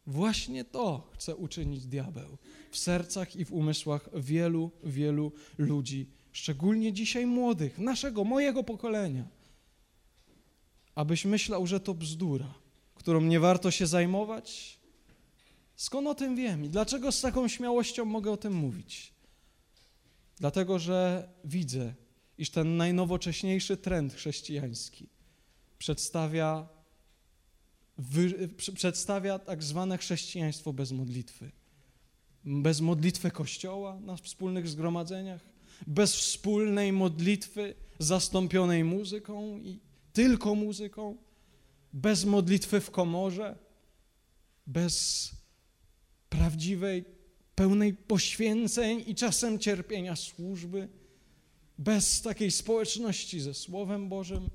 Właśnie 0.07 0.65
to 0.65 1.11
chce 1.13 1.37
uczynić 1.37 1.87
diabeł 1.87 2.39
w 2.71 2.79
sercach 2.79 3.37
i 3.37 3.45
w 3.45 3.53
umysłach 3.53 4.09
wielu, 4.15 4.71
wielu 4.85 5.33
ludzi, 5.59 6.11
szczególnie 6.33 6.93
dzisiaj 6.93 7.27
młodych, 7.27 7.79
naszego, 7.79 8.25
mojego 8.25 8.65
pokolenia. 8.65 9.38
Abyś 10.99 11.25
myślał, 11.25 11.67
że 11.67 11.81
to 11.81 11.95
bzdura, 11.95 12.55
którą 12.95 13.21
nie 13.21 13.41
warto 13.41 13.71
się 13.71 13.87
zajmować. 13.87 14.79
Skąd 15.77 16.09
o 16.09 16.15
tym 16.15 16.37
wiem 16.37 16.65
i 16.65 16.69
dlaczego 16.69 17.13
z 17.13 17.21
taką 17.21 17.49
śmiałością 17.49 18.05
mogę 18.05 18.31
o 18.31 18.37
tym 18.37 18.53
mówić? 18.53 19.13
Dlatego, 20.37 20.79
że 20.79 21.29
widzę, 21.45 21.95
iż 22.39 22.51
ten 22.51 22.77
najnowocześniejszy 22.77 23.77
trend 23.77 24.15
chrześcijański 24.15 25.09
przedstawia, 25.79 26.69
wy, 27.99 28.49
przedstawia 28.75 29.39
tak 29.39 29.63
zwane 29.63 29.99
chrześcijaństwo 29.99 30.73
bez 30.73 30.93
modlitwy. 30.93 31.51
Bez 32.45 32.81
modlitwy 32.81 33.31
Kościoła 33.31 34.01
na 34.01 34.17
wspólnych 34.17 34.69
zgromadzeniach, 34.69 35.41
bez 35.87 36.15
wspólnej 36.17 36.93
modlitwy 36.93 37.75
zastąpionej 37.99 38.85
muzyką 38.85 39.59
i 39.59 39.88
tylko 40.19 40.55
muzyką, 40.55 41.17
bez 41.93 42.25
modlitwy 42.25 42.81
w 42.81 42.91
komorze, 42.91 43.59
bez 44.67 45.31
prawdziwej, 46.29 47.05
pełnej 47.55 47.95
poświęceń 47.95 49.05
i 49.07 49.15
czasem 49.15 49.59
cierpienia 49.59 50.17
służby, 50.17 50.89
bez 51.79 52.23
takiej 52.23 52.51
społeczności 52.51 53.41
ze 53.41 53.55
Słowem 53.55 54.09
Bożym. 54.09 54.51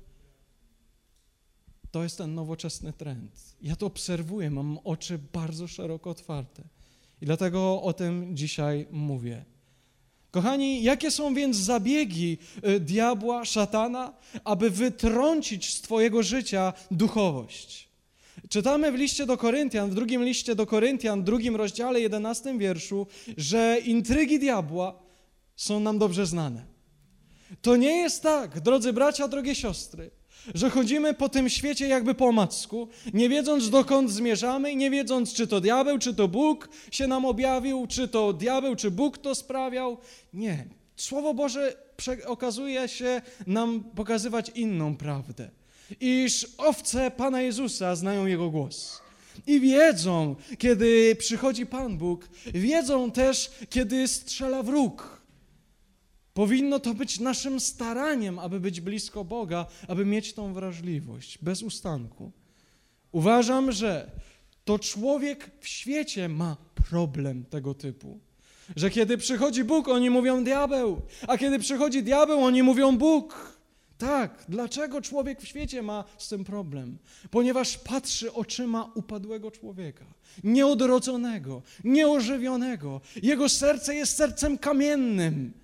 To 1.90 2.02
jest 2.02 2.18
ten 2.18 2.34
nowoczesny 2.34 2.92
trend. 2.92 3.56
Ja 3.60 3.76
to 3.76 3.86
obserwuję, 3.86 4.50
mam 4.50 4.78
oczy 4.84 5.18
bardzo 5.32 5.68
szeroko 5.68 6.10
otwarte. 6.10 6.62
I 7.20 7.26
dlatego 7.26 7.82
o 7.82 7.92
tym 7.92 8.36
dzisiaj 8.36 8.86
mówię. 8.90 9.44
Kochani, 10.34 10.82
jakie 10.82 11.10
są 11.10 11.34
więc 11.34 11.56
zabiegi 11.56 12.38
y, 12.68 12.80
diabła, 12.80 13.44
szatana, 13.44 14.12
aby 14.44 14.70
wytrącić 14.70 15.74
z 15.74 15.80
Twojego 15.80 16.22
życia 16.22 16.72
duchowość? 16.90 17.88
Czytamy 18.48 18.92
w 18.92 18.94
liście 18.94 19.26
do 19.26 19.36
Koryntian, 19.36 19.90
w 19.90 19.94
drugim 19.94 20.24
liście 20.24 20.54
do 20.54 20.66
Koryntian, 20.66 21.24
drugim 21.24 21.56
rozdziale, 21.56 22.00
jedenastym 22.00 22.58
wierszu, 22.58 23.06
że 23.36 23.78
intrygi 23.84 24.38
diabła 24.38 25.02
są 25.56 25.80
nam 25.80 25.98
dobrze 25.98 26.26
znane. 26.26 26.64
To 27.62 27.76
nie 27.76 27.96
jest 27.96 28.22
tak, 28.22 28.60
drodzy 28.60 28.92
bracia, 28.92 29.28
drogie 29.28 29.54
siostry, 29.54 30.10
że 30.54 30.70
chodzimy 30.70 31.14
po 31.14 31.28
tym 31.28 31.48
świecie 31.48 31.88
jakby 31.88 32.14
po 32.14 32.32
macku, 32.32 32.88
nie 33.14 33.28
wiedząc 33.28 33.70
dokąd 33.70 34.10
zmierzamy 34.10 34.76
nie 34.76 34.90
wiedząc, 34.90 35.34
czy 35.34 35.46
to 35.46 35.60
diabeł, 35.60 35.98
czy 35.98 36.14
to 36.14 36.28
Bóg 36.28 36.68
się 36.90 37.06
nam 37.06 37.24
objawił, 37.24 37.86
czy 37.86 38.08
to 38.08 38.32
diabeł, 38.32 38.76
czy 38.76 38.90
Bóg 38.90 39.18
to 39.18 39.34
sprawiał. 39.34 39.98
Nie. 40.32 40.64
Słowo 40.96 41.34
Boże 41.34 41.76
okazuje 42.26 42.88
się 42.88 43.22
nam 43.46 43.84
pokazywać 43.84 44.50
inną 44.54 44.96
prawdę, 44.96 45.50
iż 46.00 46.46
owce 46.58 47.10
Pana 47.10 47.42
Jezusa 47.42 47.96
znają 47.96 48.26
Jego 48.26 48.50
głos. 48.50 49.00
I 49.46 49.60
wiedzą, 49.60 50.36
kiedy 50.58 51.16
przychodzi 51.16 51.66
Pan 51.66 51.98
Bóg, 51.98 52.28
wiedzą 52.46 53.10
też, 53.10 53.50
kiedy 53.70 54.08
strzela 54.08 54.62
wróg. 54.62 55.23
Powinno 56.34 56.80
to 56.80 56.94
być 56.94 57.20
naszym 57.20 57.60
staraniem, 57.60 58.38
aby 58.38 58.60
być 58.60 58.80
blisko 58.80 59.24
Boga, 59.24 59.66
aby 59.88 60.04
mieć 60.04 60.32
tą 60.32 60.52
wrażliwość, 60.54 61.38
bez 61.42 61.62
ustanku. 61.62 62.32
Uważam, 63.12 63.72
że 63.72 64.10
to 64.64 64.78
człowiek 64.78 65.50
w 65.60 65.68
świecie 65.68 66.28
ma 66.28 66.56
problem 66.88 67.44
tego 67.44 67.74
typu. 67.74 68.18
Że 68.76 68.90
kiedy 68.90 69.18
przychodzi 69.18 69.64
Bóg, 69.64 69.88
oni 69.88 70.10
mówią 70.10 70.44
diabeł, 70.44 71.02
a 71.28 71.38
kiedy 71.38 71.58
przychodzi 71.58 72.02
diabeł, 72.02 72.44
oni 72.44 72.62
mówią 72.62 72.98
Bóg. 72.98 73.54
Tak, 73.98 74.44
dlaczego 74.48 75.02
człowiek 75.02 75.40
w 75.40 75.48
świecie 75.48 75.82
ma 75.82 76.04
z 76.18 76.28
tym 76.28 76.44
problem? 76.44 76.98
Ponieważ 77.30 77.78
patrzy 77.78 78.32
oczyma 78.32 78.92
upadłego 78.94 79.50
człowieka, 79.50 80.04
nieodrodzonego, 80.44 81.62
nieożywionego. 81.84 83.00
Jego 83.22 83.48
serce 83.48 83.94
jest 83.94 84.16
sercem 84.16 84.58
kamiennym 84.58 85.63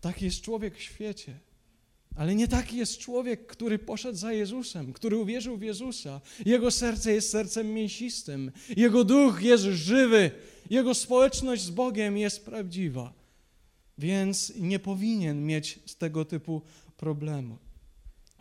Taki 0.00 0.24
jest 0.24 0.40
człowiek 0.40 0.76
w 0.76 0.82
świecie. 0.82 1.38
Ale 2.16 2.34
nie 2.34 2.48
taki 2.48 2.76
jest 2.76 2.98
człowiek, 2.98 3.46
który 3.46 3.78
poszedł 3.78 4.18
za 4.18 4.32
Jezusem, 4.32 4.92
który 4.92 5.16
uwierzył 5.16 5.56
w 5.56 5.62
Jezusa. 5.62 6.20
Jego 6.46 6.70
serce 6.70 7.12
jest 7.12 7.30
sercem 7.30 7.74
mięsistym, 7.74 8.52
jego 8.76 9.04
duch 9.04 9.42
jest 9.42 9.64
żywy, 9.64 10.30
jego 10.70 10.94
społeczność 10.94 11.62
z 11.62 11.70
Bogiem 11.70 12.18
jest 12.18 12.44
prawdziwa. 12.44 13.12
Więc 13.98 14.52
nie 14.56 14.78
powinien 14.78 15.46
mieć 15.46 15.78
z 15.86 15.96
tego 15.96 16.24
typu 16.24 16.62
problemu. 16.96 17.58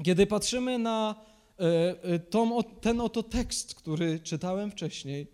Kiedy 0.03 0.27
patrzymy 0.27 0.79
na 0.79 1.15
e, 1.59 1.63
e, 2.03 2.19
tą, 2.19 2.63
ten 2.63 3.01
oto 3.01 3.23
tekst, 3.23 3.75
który 3.75 4.19
czytałem 4.19 4.71
wcześniej, 4.71 5.27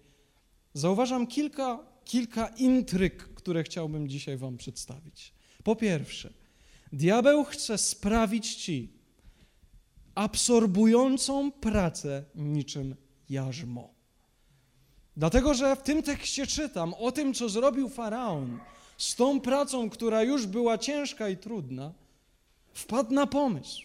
zauważam 0.74 1.28
kilka, 1.28 1.80
kilka 2.06 2.48
intryg, 2.48 3.16
które 3.16 3.64
chciałbym 3.64 4.10
dzisiaj 4.10 4.38
Wam 4.38 4.58
przedstawić. 4.58 5.34
Po 5.64 5.76
pierwsze, 5.76 6.30
diabeł 6.94 7.44
chce 7.44 7.78
sprawić 7.78 8.56
ci 8.56 8.90
absorbującą 10.16 11.52
pracę 11.52 12.24
niczym 12.36 12.96
jarzmo. 13.30 13.94
Dlatego, 15.18 15.54
że 15.54 15.76
w 15.76 15.82
tym 15.82 16.04
tekście 16.04 16.48
czytam 16.48 16.94
o 16.94 17.12
tym, 17.12 17.34
co 17.34 17.50
zrobił 17.50 17.90
faraon 17.90 18.60
z 18.98 19.16
tą 19.16 19.42
pracą, 19.42 19.90
która 19.90 20.24
już 20.24 20.46
była 20.46 20.78
ciężka 20.78 21.30
i 21.30 21.38
trudna, 21.38 21.94
wpadł 22.74 23.14
na 23.14 23.28
pomysł, 23.28 23.82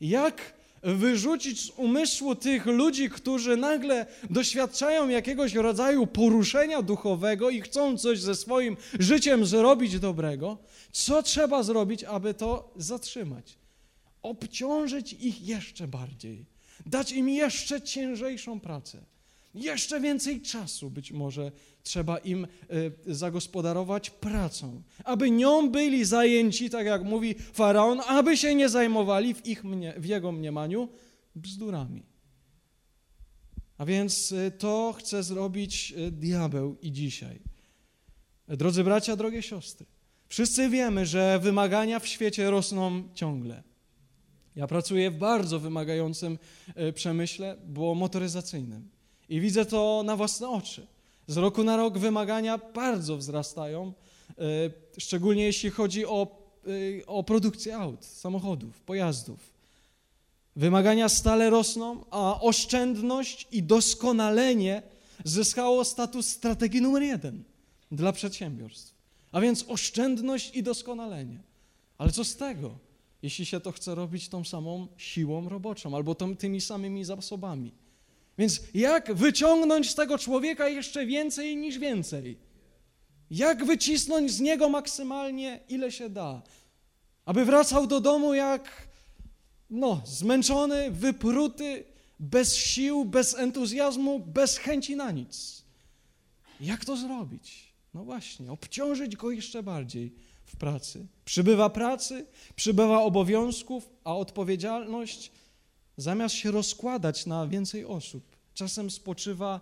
jak 0.00 0.55
wyrzucić 0.86 1.60
z 1.60 1.70
umysłu 1.70 2.34
tych 2.34 2.66
ludzi, 2.66 3.10
którzy 3.10 3.56
nagle 3.56 4.06
doświadczają 4.30 5.08
jakiegoś 5.08 5.54
rodzaju 5.54 6.06
poruszenia 6.06 6.82
duchowego 6.82 7.50
i 7.50 7.60
chcą 7.60 7.98
coś 7.98 8.20
ze 8.20 8.34
swoim 8.34 8.76
życiem 8.98 9.46
zrobić 9.46 9.98
dobrego, 9.98 10.58
co 10.92 11.22
trzeba 11.22 11.62
zrobić, 11.62 12.04
aby 12.04 12.34
to 12.34 12.72
zatrzymać? 12.76 13.58
Obciążyć 14.22 15.12
ich 15.12 15.42
jeszcze 15.42 15.88
bardziej, 15.88 16.46
dać 16.86 17.12
im 17.12 17.28
jeszcze 17.28 17.82
ciężejszą 17.82 18.60
pracę. 18.60 18.98
Jeszcze 19.54 20.00
więcej 20.00 20.40
czasu 20.40 20.90
być 20.90 21.12
może 21.12 21.52
trzeba 21.86 22.18
im 22.18 22.46
y, 23.06 23.14
zagospodarować 23.14 24.10
pracą, 24.10 24.82
aby 25.04 25.30
nią 25.30 25.70
byli 25.70 26.04
zajęci, 26.04 26.70
tak 26.70 26.86
jak 26.86 27.04
mówi 27.04 27.34
faraon, 27.52 28.00
aby 28.06 28.36
się 28.36 28.54
nie 28.54 28.68
zajmowali 28.68 29.34
w, 29.34 29.46
ich 29.46 29.64
mnie, 29.64 29.94
w 29.96 30.04
jego 30.04 30.32
mniemaniu 30.32 30.88
bzdurami. 31.34 32.02
A 33.78 33.84
więc 33.84 34.32
y, 34.32 34.52
to 34.58 34.94
chce 34.98 35.22
zrobić 35.22 35.94
y, 35.98 36.10
diabeł 36.10 36.76
i 36.82 36.92
dzisiaj. 36.92 37.40
Drodzy 38.48 38.84
bracia, 38.84 39.16
drogie 39.16 39.42
siostry, 39.42 39.86
wszyscy 40.28 40.68
wiemy, 40.68 41.06
że 41.06 41.38
wymagania 41.42 41.98
w 41.98 42.06
świecie 42.06 42.50
rosną 42.50 43.02
ciągle. 43.14 43.62
Ja 44.56 44.66
pracuję 44.66 45.10
w 45.10 45.18
bardzo 45.18 45.60
wymagającym 45.60 46.38
przemyśle, 46.94 47.56
bo 47.66 47.94
motoryzacyjnym. 47.94 48.88
I 49.28 49.40
widzę 49.40 49.66
to 49.66 50.02
na 50.06 50.16
własne 50.16 50.48
oczy. 50.48 50.86
Z 51.26 51.36
roku 51.36 51.64
na 51.64 51.76
rok 51.76 51.98
wymagania 51.98 52.58
bardzo 52.58 53.16
wzrastają, 53.16 53.92
e, 54.30 54.34
szczególnie 54.98 55.44
jeśli 55.44 55.70
chodzi 55.70 56.06
o, 56.06 56.26
e, 57.02 57.06
o 57.06 57.24
produkcję 57.24 57.76
aut, 57.76 58.04
samochodów, 58.04 58.80
pojazdów. 58.80 59.56
Wymagania 60.56 61.08
stale 61.08 61.50
rosną, 61.50 62.04
a 62.10 62.40
oszczędność 62.40 63.48
i 63.52 63.62
doskonalenie 63.62 64.82
zyskało 65.24 65.84
status 65.84 66.28
strategii 66.28 66.82
numer 66.82 67.02
jeden 67.02 67.44
dla 67.92 68.12
przedsiębiorstw. 68.12 68.94
A 69.32 69.40
więc 69.40 69.64
oszczędność 69.68 70.56
i 70.56 70.62
doskonalenie. 70.62 71.42
Ale 71.98 72.12
co 72.12 72.24
z 72.24 72.36
tego, 72.36 72.78
jeśli 73.22 73.46
się 73.46 73.60
to 73.60 73.72
chce 73.72 73.94
robić 73.94 74.28
tą 74.28 74.44
samą 74.44 74.86
siłą 74.96 75.48
roboczą 75.48 75.96
albo 75.96 76.14
tą, 76.14 76.36
tymi 76.36 76.60
samymi 76.60 77.04
zasobami? 77.04 77.72
Więc 78.38 78.60
jak 78.74 79.14
wyciągnąć 79.14 79.90
z 79.90 79.94
tego 79.94 80.18
człowieka 80.18 80.68
jeszcze 80.68 81.06
więcej 81.06 81.56
niż 81.56 81.78
więcej? 81.78 82.38
Jak 83.30 83.64
wycisnąć 83.64 84.30
z 84.32 84.40
niego 84.40 84.68
maksymalnie, 84.68 85.60
ile 85.68 85.92
się 85.92 86.08
da? 86.08 86.42
Aby 87.24 87.44
wracał 87.44 87.86
do 87.86 88.00
domu 88.00 88.34
jak, 88.34 88.88
no, 89.70 90.02
zmęczony, 90.04 90.90
wypruty, 90.90 91.84
bez 92.20 92.56
sił, 92.56 93.04
bez 93.04 93.34
entuzjazmu, 93.34 94.20
bez 94.20 94.58
chęci 94.58 94.96
na 94.96 95.10
nic. 95.10 95.64
Jak 96.60 96.84
to 96.84 96.96
zrobić? 96.96 97.72
No 97.94 98.04
właśnie, 98.04 98.52
obciążyć 98.52 99.16
go 99.16 99.30
jeszcze 99.30 99.62
bardziej 99.62 100.12
w 100.44 100.56
pracy. 100.56 101.06
Przybywa 101.24 101.70
pracy, 101.70 102.26
przybywa 102.56 103.00
obowiązków, 103.00 103.90
a 104.04 104.16
odpowiedzialność 104.16 105.32
zamiast 105.96 106.34
się 106.34 106.50
rozkładać 106.50 107.26
na 107.26 107.46
więcej 107.46 107.84
osób, 107.84 108.36
czasem 108.54 108.90
spoczywa 108.90 109.60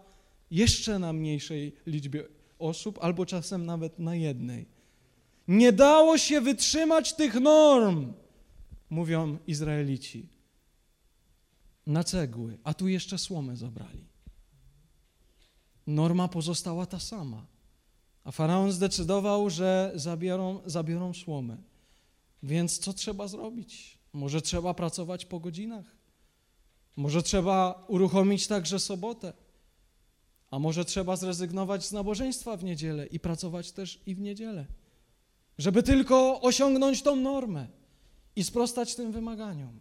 jeszcze 0.51 0.99
na 0.99 1.13
mniejszej 1.13 1.77
liczbie 1.87 2.25
osób, 2.59 2.99
albo 3.03 3.27
czasem 3.27 3.67
nawet 3.67 3.99
na 3.99 4.15
jednej. 4.15 4.67
Nie 5.49 5.73
dało 5.73 6.19
się 6.19 6.41
wytrzymać 6.41 7.15
tych 7.15 7.35
norm, 7.35 8.13
mówią 8.91 9.39
Izraelici. 9.47 10.29
Na 11.87 12.05
cegły, 12.05 12.59
a 12.65 12.75
tu 12.75 12.89
jeszcze 12.89 13.19
słomę 13.19 13.57
zabrali. 13.57 14.05
Norma 15.87 16.29
pozostała 16.29 16.87
ta 16.87 17.01
sama. 17.01 17.47
A 18.25 18.31
faraon 18.31 18.73
zdecydował, 18.73 19.51
że 19.51 19.93
zabiorą, 19.95 20.61
zabiorą 20.67 21.15
słomę. 21.15 21.57
Więc 22.43 22.79
co 22.79 22.93
trzeba 22.93 23.29
zrobić? 23.29 23.99
Może 24.13 24.43
trzeba 24.43 24.75
pracować 24.75 25.25
po 25.25 25.41
godzinach? 25.41 25.94
Może 26.97 27.23
trzeba 27.23 27.85
uruchomić 27.89 28.47
także 28.47 28.79
sobotę? 28.79 29.33
A 30.51 30.59
może 30.59 30.85
trzeba 30.85 31.17
zrezygnować 31.17 31.87
z 31.87 31.93
nabożeństwa 31.93 32.57
w 32.57 32.65
niedzielę 32.65 33.07
i 33.07 33.21
pracować 33.21 33.73
też 33.73 34.01
i 34.07 34.15
w 34.15 34.21
niedzielę? 34.21 34.67
Żeby 35.59 35.83
tylko 35.83 36.41
osiągnąć 36.41 37.03
tą 37.03 37.17
normę 37.17 37.67
i 38.37 38.45
sprostać 38.45 38.95
tym 38.95 39.13
wymaganiom. 39.13 39.81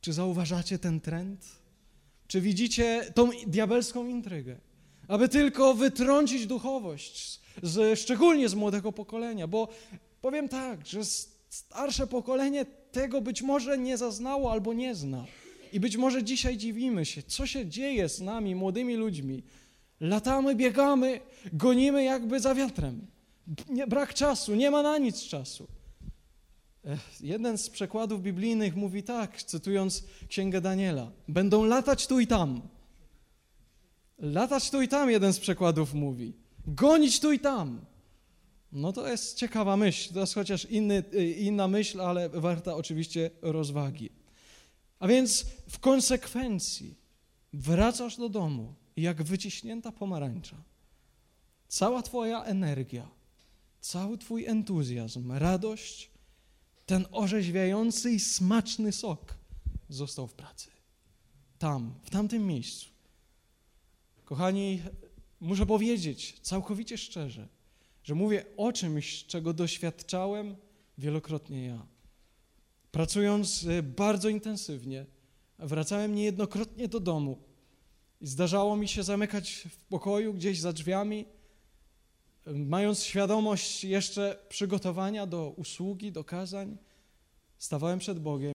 Czy 0.00 0.12
zauważacie 0.12 0.78
ten 0.78 1.00
trend? 1.00 1.46
Czy 2.26 2.40
widzicie 2.40 3.12
tą 3.14 3.30
diabelską 3.46 4.06
intrygę? 4.06 4.56
Aby 5.08 5.28
tylko 5.28 5.74
wytrącić 5.74 6.46
duchowość, 6.46 7.40
z, 7.62 8.00
szczególnie 8.00 8.48
z 8.48 8.54
młodego 8.54 8.92
pokolenia, 8.92 9.46
bo 9.46 9.68
powiem 10.20 10.48
tak, 10.48 10.86
że 10.86 11.00
starsze 11.48 12.06
pokolenie 12.06 12.64
tego 12.92 13.20
być 13.20 13.42
może 13.42 13.78
nie 13.78 13.96
zaznało 13.96 14.52
albo 14.52 14.72
nie 14.72 14.94
zna. 14.94 15.24
I 15.72 15.80
być 15.80 15.96
może 15.96 16.24
dzisiaj 16.24 16.56
dziwimy 16.56 17.04
się, 17.04 17.22
co 17.22 17.46
się 17.46 17.66
dzieje 17.66 18.08
z 18.08 18.20
nami, 18.20 18.54
młodymi 18.54 18.96
ludźmi. 18.96 19.42
Latamy, 20.00 20.54
biegamy, 20.54 21.20
gonimy 21.52 22.04
jakby 22.04 22.40
za 22.40 22.54
wiatrem. 22.54 23.06
Brak 23.88 24.14
czasu, 24.14 24.54
nie 24.54 24.70
ma 24.70 24.82
na 24.82 24.98
nic 24.98 25.22
czasu. 25.22 25.68
Jeden 27.20 27.58
z 27.58 27.70
przekładów 27.70 28.22
biblijnych 28.22 28.76
mówi 28.76 29.02
tak, 29.02 29.42
cytując 29.42 30.04
Księgę 30.28 30.60
Daniela: 30.60 31.10
Będą 31.28 31.64
latać 31.64 32.06
tu 32.06 32.20
i 32.20 32.26
tam. 32.26 32.60
Latać 34.18 34.70
tu 34.70 34.82
i 34.82 34.88
tam, 34.88 35.10
jeden 35.10 35.32
z 35.32 35.38
przekładów 35.38 35.94
mówi. 35.94 36.32
Gonić 36.66 37.20
tu 37.20 37.32
i 37.32 37.38
tam. 37.38 37.80
No 38.72 38.92
to 38.92 39.08
jest 39.08 39.36
ciekawa 39.36 39.76
myśl. 39.76 40.14
To 40.14 40.20
jest 40.20 40.34
chociaż 40.34 40.64
inny, 40.64 41.04
inna 41.38 41.68
myśl, 41.68 42.00
ale 42.00 42.28
warta 42.28 42.76
oczywiście 42.76 43.30
rozwagi. 43.42 44.10
A 45.00 45.08
więc 45.08 45.46
w 45.68 45.78
konsekwencji 45.78 46.94
wracasz 47.52 48.16
do 48.16 48.28
domu 48.28 48.74
jak 48.96 49.22
wyciśnięta 49.22 49.92
pomarańcza. 49.92 50.56
Cała 51.68 52.02
Twoja 52.02 52.44
energia, 52.44 53.08
cały 53.80 54.18
Twój 54.18 54.46
entuzjazm, 54.46 55.32
radość, 55.32 56.10
ten 56.86 57.06
orzeźwiający 57.12 58.10
i 58.10 58.20
smaczny 58.20 58.92
sok 58.92 59.34
został 59.88 60.26
w 60.26 60.34
pracy. 60.34 60.70
Tam, 61.58 61.94
w 62.02 62.10
tamtym 62.10 62.46
miejscu. 62.46 62.86
Kochani, 64.24 64.82
muszę 65.40 65.66
powiedzieć 65.66 66.40
całkowicie 66.42 66.98
szczerze, 66.98 67.48
że 68.04 68.14
mówię 68.14 68.44
o 68.56 68.72
czymś, 68.72 69.24
czego 69.26 69.52
doświadczałem 69.52 70.56
wielokrotnie 70.98 71.66
ja. 71.66 71.86
Pracując 72.92 73.62
y, 73.62 73.82
bardzo 73.82 74.28
intensywnie, 74.28 75.06
wracałem 75.58 76.14
niejednokrotnie 76.14 76.88
do 76.88 77.00
domu 77.00 77.38
i 78.20 78.26
zdarzało 78.26 78.76
mi 78.76 78.88
się 78.88 79.02
zamykać 79.02 79.68
w 79.70 79.84
pokoju 79.84 80.34
gdzieś 80.34 80.60
za 80.60 80.72
drzwiami, 80.72 81.24
mając 82.46 83.02
świadomość 83.02 83.84
jeszcze 83.84 84.38
przygotowania 84.48 85.26
do 85.26 85.50
usługi, 85.56 86.12
do 86.12 86.24
kazań, 86.24 86.76
stawałem 87.58 87.98
przed 87.98 88.18
Bogiem 88.18 88.48